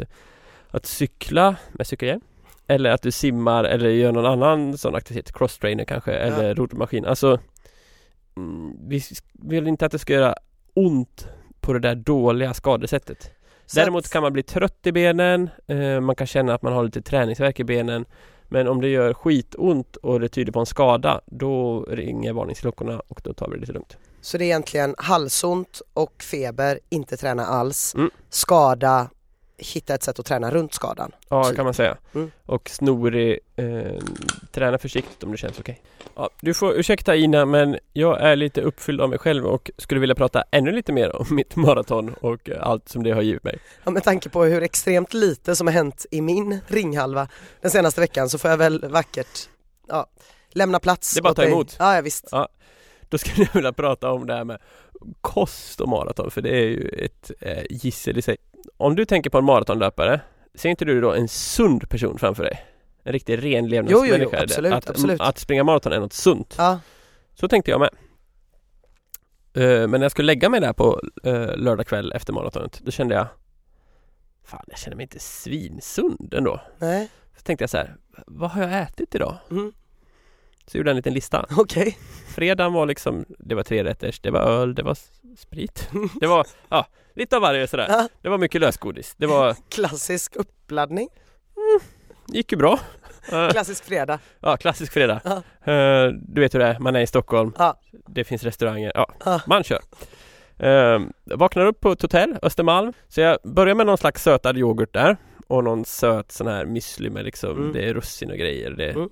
[0.67, 2.21] att cykla med cykelhjälm.
[2.67, 7.06] Eller att du simmar eller gör någon annan sån aktivitet, crosstrainer kanske eller roddmaskin.
[7.06, 7.39] Alltså
[8.38, 9.01] mm, vi
[9.34, 10.36] vill inte att det ska göra
[10.73, 11.27] ont
[11.60, 13.32] på det där dåliga skadesättet.
[13.75, 17.01] Däremot kan man bli trött i benen, eh, man kan känna att man har lite
[17.01, 18.05] träningsvärk i benen.
[18.47, 23.21] Men om det gör skitont och det tyder på en skada, då ringer varningsklockorna och
[23.23, 23.97] då tar vi det lite lugnt.
[24.21, 27.95] Så det är egentligen halsont och feber, inte träna alls.
[27.95, 28.10] Mm.
[28.29, 29.10] Skada,
[29.62, 31.12] hitta ett sätt att träna runt skadan.
[31.30, 31.56] Ja, Typ.
[31.56, 31.97] kan man säga.
[32.13, 32.32] Mm.
[32.45, 33.65] Och snorig, eh,
[34.52, 35.82] träna försiktigt om det känns okej.
[36.15, 40.02] Ja, du får ursäkta Ina, men jag är lite uppfylld av mig själv och skulle
[40.02, 43.43] vilja prata ännu lite mer om mitt maraton och eh, allt som det har givit
[43.43, 43.60] mig.
[43.84, 47.28] Ja, med tanke på hur extremt lite som har hänt i min ringhalva
[47.62, 49.50] den senaste veckan så får jag väl vackert
[49.88, 50.06] ja,
[50.50, 51.76] lämna plats Det är bara att ta emot.
[51.80, 52.30] Ja, ja visst.
[53.10, 54.58] Då skulle jag vilja prata om det här med
[55.21, 58.38] kost och maraton, för det är ju ett eh, gissel i sig.
[58.78, 60.21] Om du tänker på en maratonlöpare,
[60.56, 62.65] ser inte du då en sund person framför dig?
[63.04, 64.17] En riktig ren levnadsmänniska?
[64.17, 65.21] Jo, jo, jo, absolut, att, absolut.
[65.21, 66.56] att springa maraton är något sunt.
[66.58, 66.80] Ja,
[67.34, 67.89] Så tänkte jag med.
[69.54, 72.91] Eh, Men när jag skulle lägga mig där på uh, lördag kväll efter maratonet, då
[72.91, 73.28] kände jag
[74.43, 76.62] Fan, jag känner mig inte svinsund ändå.
[76.78, 77.95] nej, Så tänkte jag så här,
[78.28, 79.38] vad har jag ätit idag?
[79.52, 79.71] mm.
[80.71, 81.45] Så gjorde jag en liten lista.
[81.57, 81.97] okej.
[82.36, 84.97] Fredagen var liksom, det var tre rätters, det var öl, det var
[85.38, 85.89] sprit.
[86.19, 87.86] Det var, ja, lite av varje sådär.
[87.89, 89.15] Ja, Det var mycket lösgodis.
[89.17, 91.10] Det var, klassisk uppladdning,
[92.27, 92.79] gick ju bra.
[93.51, 94.19] Klassisk fredag.
[94.39, 95.21] Ja, klassisk fredag.
[95.23, 95.71] Ja.
[95.73, 97.53] Eh, Du vet hur det är, man är i Stockholm.
[97.57, 97.79] Ja.
[98.07, 98.91] Det finns restauranger.
[98.95, 99.79] Ja, man kör.
[100.63, 102.93] Uh, vaknar upp på ett hotell, Östermalm.
[103.07, 105.17] Så jag börjar med någon slags sötad yoghurt där.
[105.47, 107.73] Och någon söt sån här müsli med liksom, Mm.
[107.73, 108.71] det är russin och grejer.
[108.71, 109.10] Det, Mm.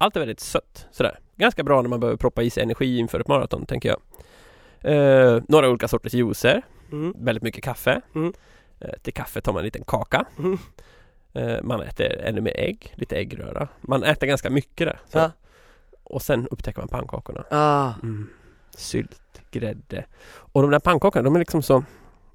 [0.00, 0.86] Allt är väldigt sött.
[0.90, 1.18] Sådär.
[1.36, 4.00] Ganska bra när man behöver proppa i sig energi inför ett maraton, tänker jag.
[4.80, 6.62] Eh, några olika sorters juicer.
[6.92, 7.14] Mm.
[7.18, 8.00] Väldigt mycket kaffe.
[8.14, 8.32] Mm.
[8.80, 10.24] Eh, till kaffe tar man en liten kaka.
[10.38, 10.58] Mm.
[11.32, 13.68] Eh, man äter ännu mer ägg, lite äggröra.
[13.80, 15.00] Man äter ganska mycket där.
[15.12, 15.30] Ja.
[16.04, 17.44] Och sen upptäcker man pannkakorna.
[17.50, 18.28] Ah, Mm.
[18.76, 20.04] Sylt, grädde.
[20.32, 21.84] Och de där pannkakorna, de är liksom så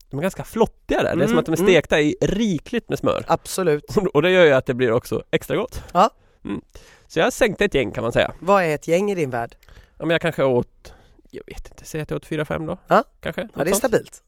[0.09, 1.03] De är ganska flottiga där.
[1.03, 1.67] det är Mm, som att de är mm.
[1.69, 3.23] stekta i rikligt med smör.
[3.27, 3.97] absolut.
[4.13, 5.83] Och det gör ju att det blir också extra gott.
[5.93, 6.09] Ja.
[6.45, 6.61] Mm.
[7.07, 8.33] Så jag sänkte ett gäng kan man säga.
[8.39, 9.55] Vad är ett gäng i din värld?
[9.97, 10.93] Om jag kanske åt
[11.31, 12.77] Jag vet inte, säg att jag åt 4-5 då?
[12.87, 13.03] Ja.
[13.19, 13.41] Kanske?
[13.41, 13.77] Ja, det är sånt.
[13.77, 14.23] stabilt.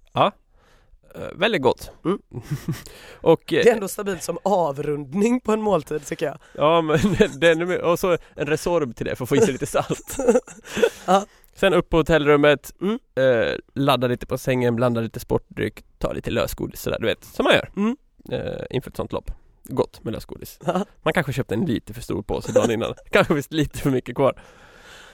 [1.15, 1.91] Eh, väldigt gott.
[2.05, 2.19] Mm.
[3.21, 6.37] och eh, Det är ändå stabilt som avrundning på en måltid tycker jag.
[6.53, 6.99] Ja men
[7.39, 10.17] den, och så en Resorb till det för att få i sig lite salt
[11.05, 11.25] Ja.
[11.55, 12.99] Sen upp på hotellrummet, Mm.
[13.15, 17.43] eh, ladda lite på sängen, blanda lite sportdryck, ta lite lösgodis sådär du vet, som
[17.43, 17.97] man gör Mm.
[18.31, 19.31] eh, inför ett sånt lopp
[19.69, 20.59] Gott med lösgodis.
[21.03, 24.15] Man kanske köpte en lite för stor påse dagen innan, kanske visst lite för mycket
[24.15, 24.41] kvar.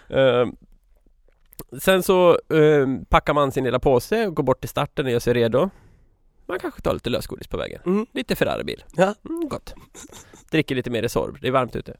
[0.09, 0.45] Eh,
[1.81, 5.19] Sen så eh, packar man sin lilla påse och går bort till starten och gör
[5.19, 5.69] sig redo.
[6.45, 8.05] Man kanske tar lite lösgodis på vägen, Mm.
[8.11, 8.83] lite Ferraribil.
[8.95, 9.15] Ja.
[9.29, 9.73] mm, Gott.
[10.51, 11.97] Dricker lite mer Resorb, det är varmt ute.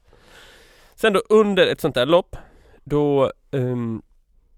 [0.94, 2.36] Sen då under ett sånt där lopp
[2.84, 4.02] Då, ehm,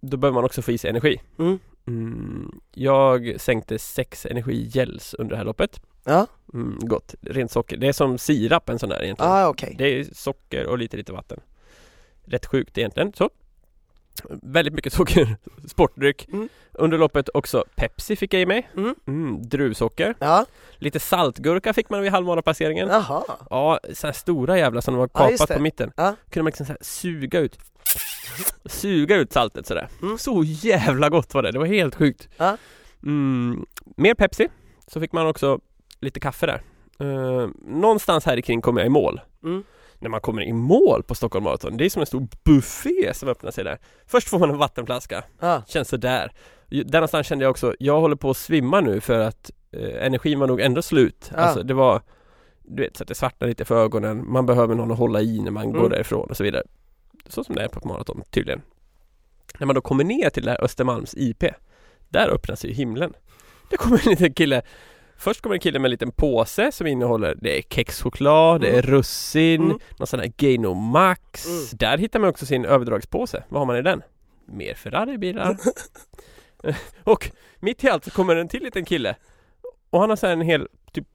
[0.00, 1.20] då behöver man också få i sig energi.
[1.38, 1.58] Mm.
[1.86, 7.88] mm, Jag sänkte sex energigels under det här loppet Ja, mm, Gott, rent socker, det
[7.88, 9.74] är som sirap en sån där egentligen ah, okej.
[9.78, 11.40] Det är socker och lite lite vatten
[12.24, 13.30] Rätt sjukt egentligen, så
[14.42, 15.36] Väldigt mycket socker,
[15.68, 16.48] sportdryck Mm.
[16.72, 18.94] Under loppet också Pepsi fick jag i mig Mm.
[19.06, 23.24] mm, Druvsocker Ja, Lite saltgurka fick man vid halvmarapasseringen jaha.
[23.50, 25.54] Ja, så här stora jävlar som de har Ja, kapat det.
[25.54, 25.92] på mitten.
[25.96, 26.16] Ja.
[26.30, 27.58] Kunde man liksom så suga ut
[28.64, 29.88] Suga ut saltet sådär.
[30.02, 30.18] Mm.
[30.18, 32.28] Så jävla gott var det, det var helt sjukt.
[32.36, 32.56] Ja.
[33.02, 33.66] Mm,
[33.96, 34.48] mer Pepsi,
[34.86, 35.60] så fick man också
[36.00, 36.62] lite kaffe där.
[37.06, 39.20] Uh, någonstans här kring kommer jag i mål.
[39.44, 39.64] Mm.
[39.98, 43.28] När man kommer i mål på Stockholm Marathon, det är som en stor buffé som
[43.28, 43.78] öppnar sig där.
[44.06, 46.32] Först får man en vattenflaska, Ja, känns sådär.
[46.68, 50.38] Där någonstans kände jag också, jag håller på att svimma nu för att eh, energin
[50.40, 51.30] var nog ändå slut.
[51.34, 51.38] Ja.
[51.38, 52.02] Alltså det var
[52.62, 55.40] Du vet så att det svartnar lite för ögonen, man behöver någon att hålla i
[55.40, 55.80] när man Mm.
[55.80, 56.62] går därifrån och så vidare.
[57.28, 58.62] Så som det är på ett maraton tydligen.
[59.58, 61.44] När man då kommer ner till det här Östermalms IP,
[62.08, 63.12] där öppnas ju himlen.
[63.70, 64.62] Det kommer en liten kille
[65.18, 68.82] Först kommer en kille med en liten påse som innehåller Det är kexchoklad, det är
[68.82, 69.78] russin, Mm.
[69.98, 71.58] någon sån här Gaino Max Mm.
[71.72, 74.02] Där hittar man också sin överdragspåse, vad har man i den?
[74.46, 75.56] Mer Ferrari-bilar
[77.04, 79.16] Och mitt i allt så kommer en till liten kille
[79.90, 81.06] Och han har så en hel typ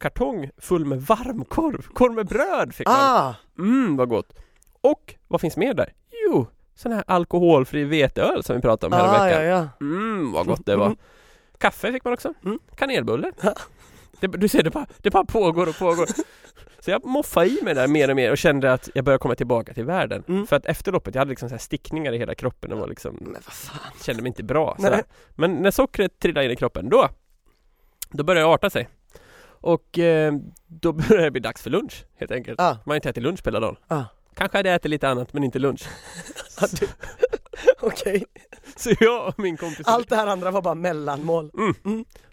[0.00, 3.34] kartong full med varmkorv, korv med bröd fick man Ah!
[3.58, 4.32] Mm, vad gott!
[4.80, 5.92] Och vad finns mer där?
[6.26, 9.44] Jo, sån här alkoholfri veteöl som vi pratade om Ah, här ja, veckan.
[9.44, 9.68] ja.
[9.80, 10.96] Mm, vad gott det var!
[11.62, 12.34] Kaffe fick man också.
[12.44, 12.58] Mm.
[12.76, 13.32] Kanelbulle.
[14.20, 16.06] Det, du ser, det bara, det bara pågår och pågår.
[16.80, 19.34] Så jag moffade i mig där mer och mer och kände att jag började komma
[19.34, 20.24] tillbaka till världen.
[20.28, 20.46] Mm.
[20.46, 22.86] För att efter loppet, jag hade liksom så här stickningar i hela kroppen och var
[22.86, 23.92] liksom, Men vad fan.
[24.02, 24.76] kände mig inte bra.
[25.30, 27.08] Men när sockret trillade in i kroppen, då,
[28.10, 28.88] då började det arta sig.
[29.44, 30.32] Och eh,
[30.66, 32.60] då började det bli dags för lunch helt enkelt.
[32.60, 32.70] Ah.
[32.70, 33.76] Man har inte ätit lunch på hela dagen.
[33.88, 34.04] Ah.
[34.34, 35.86] Kanske hade jag ätit lite annat men inte lunch.
[37.80, 38.24] Okej,
[38.76, 41.50] Så jag och min kompis allt det här andra var bara mellanmål.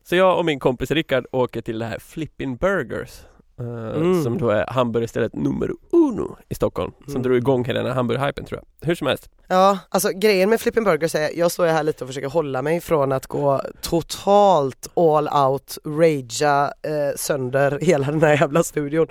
[0.03, 3.21] Så jag och min kompis Rickard åker till det här Flippin Burgers
[3.59, 4.23] eh, Mm.
[4.23, 7.23] Som då är hamburgerstället nummer uno i Stockholm Som Mm.
[7.23, 10.61] drog igång hela den här hamburgerhypen tror jag Hur som helst Ja, alltså grejen med
[10.61, 13.61] Flippin Burgers är, jag står ju här lite och försöker hålla mig från att gå
[13.81, 19.07] totalt all out, ragea eh, sönder hela den här jävla studion.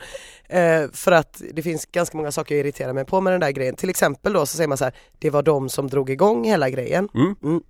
[0.49, 3.51] Eh, för att det finns ganska många saker jag irriterar mig på med den där
[3.51, 3.77] grejen.
[3.77, 6.71] Till exempel då så säger man så här, det var de som drog igång hela
[6.71, 7.09] grejen.
[7.15, 7.61] mm.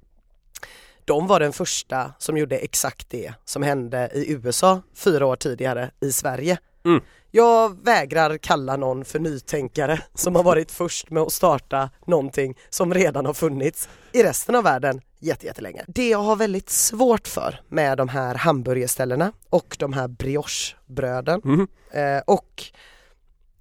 [1.08, 5.90] De var den första som gjorde exakt det som hände i USA fyra år tidigare
[6.00, 6.58] i Sverige.
[6.84, 7.00] Mm.
[7.30, 12.94] Jag vägrar kalla någon för nytänkare som har varit först med att starta någonting som
[12.94, 15.84] redan har funnits i resten av världen jätte- jättelänge.
[15.88, 21.68] Det jag har väldigt svårt för med de här hamburgerställena och de här briochebröden Mm.
[21.90, 22.62] eh, och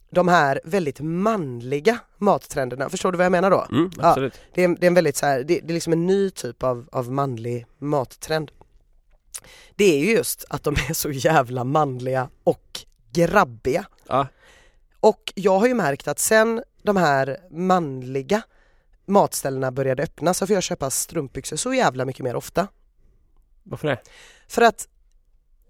[0.10, 3.68] de här väldigt manliga mattrenderna, förstår du vad jag menar då?
[3.72, 4.08] Mm, Ja.
[4.10, 6.30] absolut Det är, det är en väldigt så här, det, det är liksom en ny
[6.30, 8.52] typ av, av manlig mattrend.
[9.76, 12.80] Det är ju just att de är så jävla manliga och
[13.12, 13.86] grabbiga.
[14.08, 14.28] ja.
[15.00, 18.42] Och jag har ju märkt att sen de här manliga
[19.06, 22.68] matställena började öppna så får jag köpa strumpbyxor så jävla mycket mer ofta.
[23.64, 23.98] Varför det?
[24.48, 24.88] För att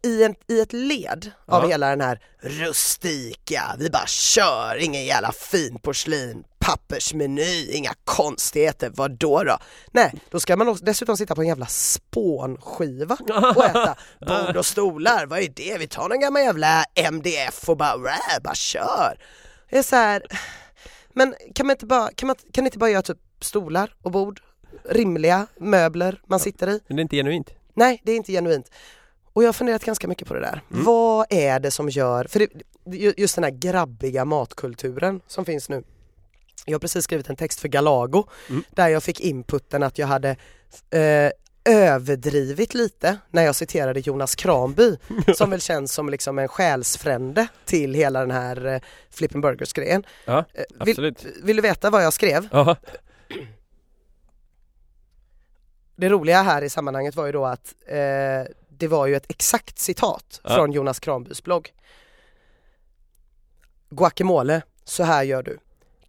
[0.07, 1.69] i, en, i ett led av Ja.
[1.69, 9.11] hela den här rustika, vi bara kör, ingen jävla fin porslin, pappersmeny, inga konstigheter, vad
[9.11, 9.57] då då?
[9.91, 13.17] Nej, då ska man dessutom sitta på en jävla spånskiva
[13.55, 13.95] och äta
[14.27, 15.77] bord och stolar, vad är det?
[15.79, 19.19] Vi tar någon gammal jävla MDF och bara, rä, bara kör.
[19.69, 20.23] Det är så här,
[21.13, 24.41] men kan man inte bara, kan man, kan inte bara göra typ stolar och bord,
[24.89, 26.79] rimliga möbler man sitter i?
[26.87, 28.71] Men det är inte genuint Nej, det är inte genuint.
[29.37, 30.61] Och jag har funderat ganska mycket på det där.
[30.71, 30.83] Mm.
[30.85, 32.47] Vad är det som gör, för det,
[32.97, 35.83] ju- just den här grabbiga matkulturen som finns nu.
[36.65, 38.63] Jag har precis skrivit en text för Galago Mm.
[38.71, 40.29] där jag fick inputen att jag hade
[40.89, 41.31] eh,
[41.65, 44.97] överdrivit lite när jag citerade Jonas Kranby
[45.35, 50.03] som väl känns som liksom en själsfrände till hela den här eh, Flippin Burgers grejen.
[50.25, 52.47] Ja, Eh, vill, vill du veta vad jag skrev?
[52.51, 52.75] Ja,
[55.95, 59.79] Det roliga här i sammanhanget var ju då att eh, det var ju ett exakt
[59.79, 60.55] citat Ja.
[60.55, 61.73] från Jonas Kranbys blogg.
[63.89, 65.57] Guacamole, så här gör du.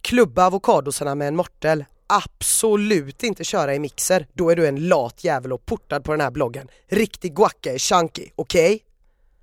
[0.01, 1.85] Klubba avokadosarna med en mortel.
[2.07, 6.21] Absolut inte köra i mixer, då är du en lat jävel och portad på den
[6.21, 6.69] här bloggen.
[6.89, 8.85] Riktig guacka är chunky, okej?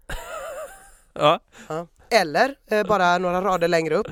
[1.13, 1.39] ja.
[1.67, 1.87] Ja.
[2.09, 4.07] Eller eh, bara några rader längre upp.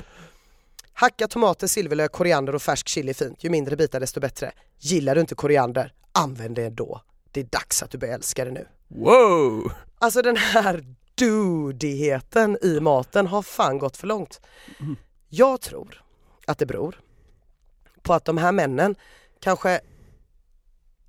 [0.92, 3.44] Hacka tomater, silverlök, koriander och färsk chili fint.
[3.44, 4.52] Ju mindre bitar desto bättre.
[4.78, 7.00] Gillar du inte koriander, använd det då.
[7.30, 8.66] Det är dags att du börjar älska det nu.
[8.94, 9.72] Wow!
[9.98, 14.40] Alltså den här dudigheten i maten har fan gått för långt.
[15.28, 16.02] Jag tror
[16.46, 17.00] att det beror
[18.02, 18.94] på att de här männen
[19.40, 19.80] kanske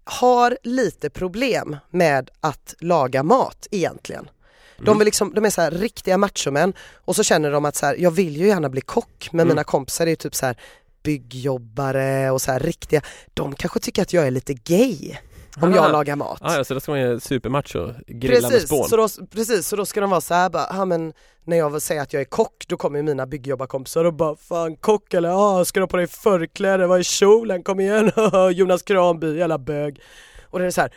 [0.03, 4.29] har lite problem med att laga mat egentligen.
[4.77, 7.85] De, vill liksom, de är så här riktiga machomän och så känner de att så
[7.85, 9.47] här, jag vill ju gärna bli kock men Mm.
[9.47, 10.57] mina kompisar är ju typ så här
[11.03, 13.01] byggjobbare och så här riktiga,
[13.33, 15.17] de kanske tycker att jag är lite gay
[15.61, 15.75] om Ah.
[15.75, 16.37] jag lagar mat.
[16.41, 19.67] Ah, ja, så då ska man ju supermacho, grilla med Precis spån så, då, precis,
[19.67, 21.13] så då ska de vara så här bara, ja men
[21.43, 24.75] när jag vill säga att jag är kock då kommer mina byggjobbarkompisar och bara Fan
[24.75, 25.29] kock eller?
[25.29, 26.87] Ja, ska du på dig förkläde?
[26.87, 27.63] Vad är kjolen?
[27.63, 28.11] Kom igen!
[28.53, 30.01] Jonas Kranby, jävla bög.
[30.49, 30.93] Och det är så här,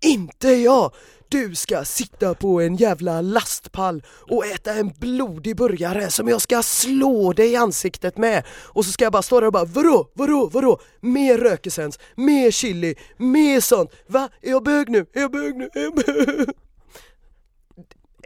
[0.00, 0.92] inte jag!
[1.28, 6.62] Du ska sitta på en jävla lastpall och äta en blodig burgare som jag ska
[6.62, 10.10] slå dig i ansiktet med och så ska jag bara stå där och bara vadå,
[10.12, 10.80] vadå, vadå?
[11.00, 13.90] Mer rökesens, mer chili, mer sånt.
[14.06, 14.28] Va?
[14.42, 15.06] Är jag bög nu?
[15.12, 15.70] Är jag bög nu?
[15.74, 16.48] Är jag bög?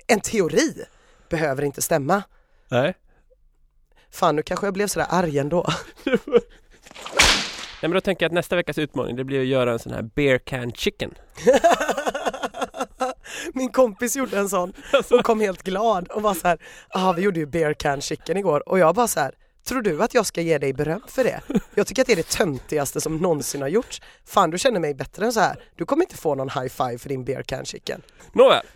[0.06, 0.84] En teori.
[1.30, 2.22] behöver inte stämma.
[2.68, 2.94] Nej.
[4.10, 5.66] Fan nu kanske jag blev sådär arg ändå.
[7.82, 9.92] Nej men då tänker jag att nästa veckas utmaning det blir att göra en sån
[9.92, 11.14] här beer can chicken.
[13.54, 14.72] Min kompis gjorde en sån
[15.10, 18.36] och kom helt glad och var så här, ah vi gjorde ju beer can chicken
[18.36, 21.24] igår och jag bara så här, tror du att jag ska ge dig beröm för
[21.24, 21.40] det?
[21.74, 24.02] Jag tycker att det är det töntigaste som någonsin har gjorts.
[24.24, 25.56] Fan du känner mig bättre än så här.
[25.76, 28.02] Du kommer inte få någon high five för din beer can chicken.
[28.32, 28.66] Nåväl.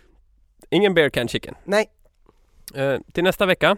[0.69, 1.55] Ingen beer can chicken.
[1.63, 1.89] Nej,
[2.73, 3.77] Eh, till nästa vecka.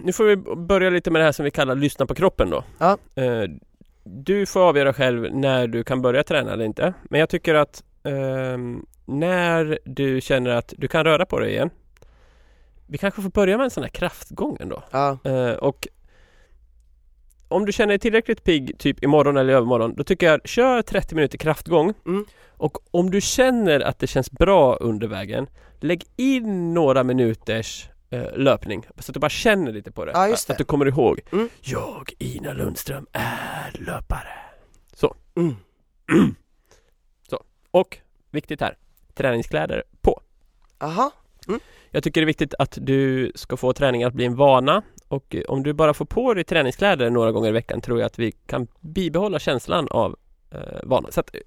[0.00, 2.64] Nu får vi börja lite med det här som vi kallar lyssna på kroppen då.
[2.78, 2.98] Ja.
[3.14, 3.44] Eh,
[4.04, 6.94] du får avgöra själv när du kan börja träna eller inte.
[7.02, 11.70] Men jag tycker att ehm, när du känner att du kan röra på dig igen.
[12.86, 14.82] Vi kanske får börja med en sån här kraftgång ändå.
[14.90, 15.88] ja, Eh, och
[17.48, 21.14] om du känner dig tillräckligt pigg typ imorgon eller övermorgon då tycker jag kör 30
[21.14, 22.24] minuter kraftgång Mm.
[22.48, 25.46] och om du känner att det känns bra under vägen
[25.80, 30.12] lägg in några minuters eh, löpning så att du bara känner lite på det.
[30.14, 30.62] Ja, just Att det.
[30.62, 31.20] du kommer ihåg.
[31.32, 31.48] Mm.
[31.60, 34.28] Jag, Ina Lundström, är löpare.
[35.36, 35.54] mm.
[37.72, 37.98] Och
[38.30, 38.76] viktigt här,
[39.14, 40.20] träningskläder på.
[40.78, 41.10] aha,
[41.90, 45.34] Jag tycker det är viktigt att du ska få träningen att bli en vana och
[45.34, 48.18] eh, om du bara får på dig träningskläder några gånger i veckan tror jag att
[48.18, 50.16] vi kan bibehålla känslan av
[50.50, 51.10] eh, vana.
[51.10, 51.40] Så att, eh,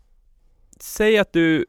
[0.79, 1.65] säg att du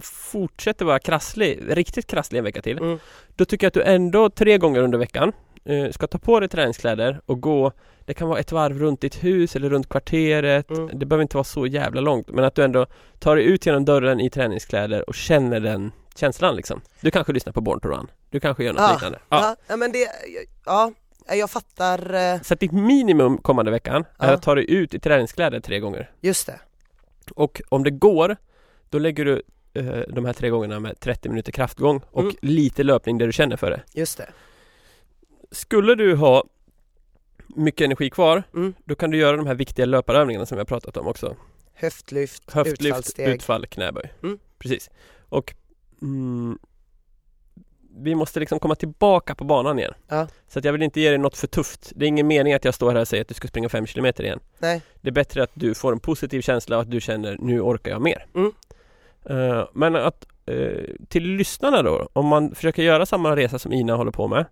[0.00, 2.78] fortsätter vara krasslig, riktigt krasslig en vecka till.
[2.78, 2.98] mm.
[3.36, 5.32] Då tycker jag att du ändå tre gånger under veckan
[5.64, 7.72] eh, ska ta på dig träningskläder och gå
[8.04, 10.90] Det kan vara ett varv runt ditt hus eller runt kvarteret Mm.
[10.98, 12.86] Det behöver inte vara så jävla långt men att du ändå
[13.18, 17.52] tar dig ut genom dörren i träningskläder och känner den känslan liksom Du kanske lyssnar
[17.52, 18.92] på Born to Run Du kanske gör något Ja.
[18.92, 19.56] liknande ja.
[19.66, 19.76] ja.
[19.76, 20.08] men det,
[20.66, 20.92] ja,
[21.28, 24.34] jag fattar, eh, Så att ditt minimum kommande veckan är Ja.
[24.34, 26.60] att ta dig ut i träningskläder tre gånger just det.
[27.34, 28.36] Och om det går
[28.90, 29.42] Då lägger du
[29.74, 32.34] eh, de här tre gångerna med 30 minuter kraftgång och Mm.
[32.40, 34.28] lite löpning där du känner för det Just det.
[35.52, 36.44] Skulle du ha
[37.56, 38.74] mycket energi kvar, Mm.
[38.84, 41.36] då kan du göra de här viktiga löparövningarna som vi har pratat om också.
[41.74, 43.28] Höftlyft, Höftlyft, utfallssteg.
[43.28, 44.12] utfall, knäböj.
[44.22, 44.38] Mm.
[44.58, 44.90] Precis.
[45.28, 45.54] Och
[46.02, 46.58] mm,
[47.96, 49.94] vi måste liksom komma tillbaka på banan igen.
[50.08, 50.28] Ja.
[50.48, 51.92] Så att jag vill inte ge dig något för tufft.
[51.96, 53.86] Det är ingen mening att jag står här och säger att du ska springa 5
[53.86, 54.40] km igen.
[54.58, 54.82] Nej.
[55.00, 57.90] Det är bättre att du får en positiv känsla och att du känner nu orkar
[57.90, 58.26] jag mer.
[58.34, 58.52] Mm.
[59.24, 63.94] Eh, men att eh, till lyssnarna då, om man försöker göra samma resa som Ina
[63.96, 64.44] håller på med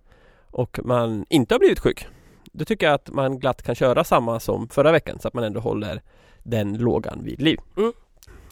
[0.51, 2.07] och man inte har blivit sjuk.
[2.53, 5.45] Då tycker jag att man glatt kan köra samma som förra veckan så att man
[5.45, 6.03] ändå håller
[6.43, 7.59] den lågan vid liv.
[7.77, 7.93] Mm.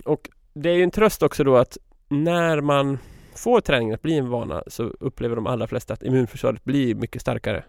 [0.04, 2.98] Och det är ju en tröst också då att när man
[3.34, 7.22] får träningen att bli en vana så upplever de allra flesta att immunförsvaret blir mycket
[7.22, 7.64] starkare.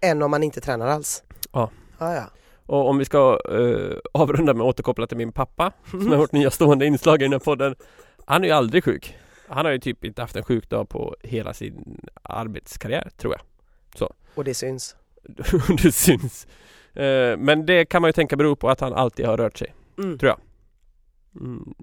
[0.00, 1.22] Än om man inte tränar alls.
[1.52, 1.70] Ja.
[1.98, 2.24] Ah, ja.
[2.66, 6.32] Och om vi ska eh, avrunda med att återkoppla till min pappa som är vårt
[6.32, 7.74] nya stående inslag i den här podden.
[8.26, 9.16] Han är ju aldrig sjuk.
[9.48, 13.55] Han har ju typ inte haft en sjukdag på hela sin arbetskarriär tror jag.
[14.36, 14.96] Och det syns.
[15.82, 16.46] det syns.
[16.94, 19.74] Eh, men det kan man ju tänka beror på att han alltid har rört sig.
[19.98, 20.18] Mm.
[20.18, 20.28] Tror
[21.40, 21.74] Mm,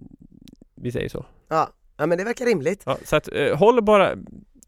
[0.76, 1.26] vi säger så.
[1.50, 1.70] Ja.
[1.98, 2.84] ja, men det verkar rimligt.
[2.86, 4.16] Ja, så att eh, håll bara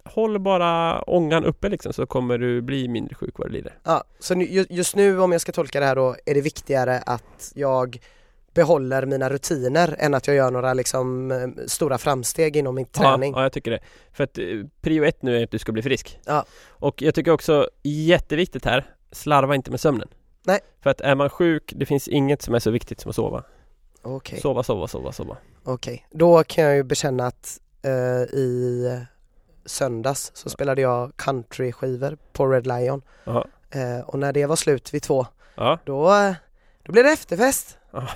[0.08, 3.78] Håll bara ångan uppe liksom så kommer du bli mindre sjuk vad det lider.
[3.84, 6.42] Ja, så nu, ju- just nu om jag ska tolka det här då är det
[6.42, 7.98] viktigare att jag
[8.56, 13.34] behåller mina rutiner än att jag gör några liksom eh, stora framsteg inom min träning.
[13.34, 13.80] Ja, ja, jag tycker det.
[14.14, 14.44] För att eh,
[14.82, 16.20] prio ett nu är att du ska bli frisk.
[16.26, 16.46] Ja.
[16.68, 20.08] Och jag tycker också jätteviktigt här, slarva inte med sömnen.
[20.44, 20.60] Nej.
[20.82, 23.44] För att är man sjuk, det finns inget som är så viktigt som att sova.
[24.02, 25.38] Okej, Sova, sova, sova, sova.
[25.64, 26.08] okej.
[26.12, 29.00] Då kan jag ju bekänna att eh, i
[29.66, 33.46] söndags så spelade jag countryskivor på Red Lion Ja.
[33.72, 35.80] eh, och när det var slut vid två Ja.
[35.86, 36.10] då,
[36.84, 37.78] då blev det efterfest.
[37.92, 38.08] Ja.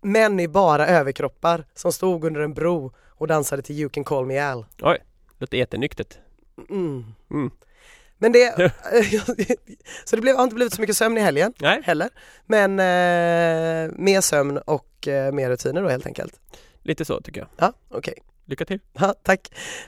[0.00, 4.26] Män i bara överkroppar som stod under en bro och dansade till You can call
[4.26, 4.66] me Al.
[5.38, 6.18] Låter jättenyktert.
[6.70, 7.04] Mm.
[7.30, 7.50] Mm.
[8.18, 8.54] Men det,
[10.04, 12.08] så det blev, har inte blivit så mycket sömn i helgen Nej, heller.
[12.46, 16.40] Men eh, mer sömn och eh, mer rutiner då helt enkelt.
[16.82, 17.48] lite så tycker jag.
[17.56, 18.14] Ja, okej.
[18.50, 18.78] Lycka till.
[18.98, 19.40] Ja, tack.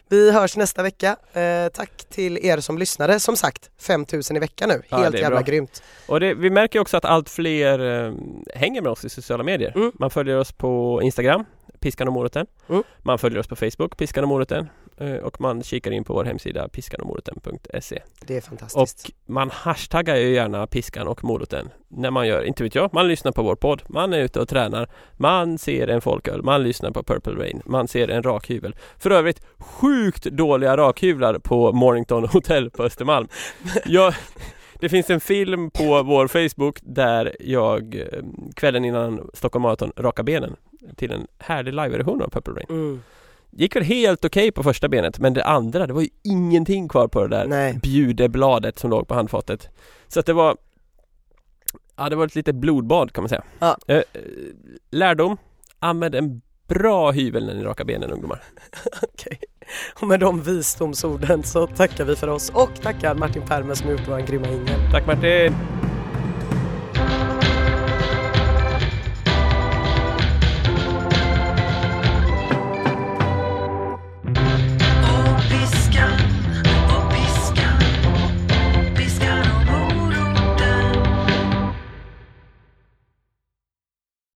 [0.09, 1.16] Vi hörs nästa vecka.
[1.33, 3.20] Eh, tack till er som lyssnade.
[3.20, 4.83] Som sagt, 5000 i veckan nu.
[4.88, 5.40] Ja, Helt jävla bra.
[5.40, 5.83] grymt.
[6.07, 8.14] Och det, vi märker också att allt fler eh,
[8.55, 9.72] hänger med oss i sociala medier.
[9.76, 9.93] Mm.
[9.95, 11.45] Man följer oss på Instagram,
[11.80, 12.47] Piskan och moroten.
[12.68, 12.82] Mm.
[12.99, 14.68] Man följer oss på Facebook, Piskan och moroten.
[14.97, 18.03] Eh, och man kikar in på vår hemsida piskanochmoroten.se.
[18.26, 19.09] Det är fantastiskt.
[19.09, 23.09] Och man hashtaggar ju gärna piskan och moroten när man gör, inte vet jag, man
[23.09, 26.90] lyssnar på vår podd, man är ute och tränar, man ser en folköl, man lyssnar
[26.90, 28.76] på Purple Rain, man ser en rakhyvel.
[28.99, 33.28] För övrigt sjukt dåliga rakhyvlar på Mornington Hotel på Östermalm.
[33.86, 34.14] Jag,
[34.74, 38.22] det finns en film på vår Facebook där jag eh,
[38.55, 40.57] kvällen innan Stockholm Marathon rakar benen
[40.97, 42.66] till en härlig liveversion av Purple Rain.
[42.68, 43.03] Mm.
[43.53, 47.09] Gick väl helt okej på första benet men det andra, det var ju ingenting kvar
[47.09, 47.78] på det där Nej.
[47.82, 49.68] bjudebladet som låg på handfatet.
[50.09, 50.57] Så att det var
[51.96, 53.42] Ja det var ett litet blodbad kan man säga.
[53.59, 53.76] Ja.
[53.86, 54.03] Eh, eh,
[54.90, 55.36] lärdom,
[55.78, 58.42] använd en bra hyvel när ni rakar benen ungdomar.
[59.03, 59.38] Okej.
[60.00, 64.09] Och med de visdomsorden så tackar vi för oss och tackar Martin Permer som gjort
[64.09, 64.90] vår grymma ingel.
[64.92, 65.82] Tack Martin!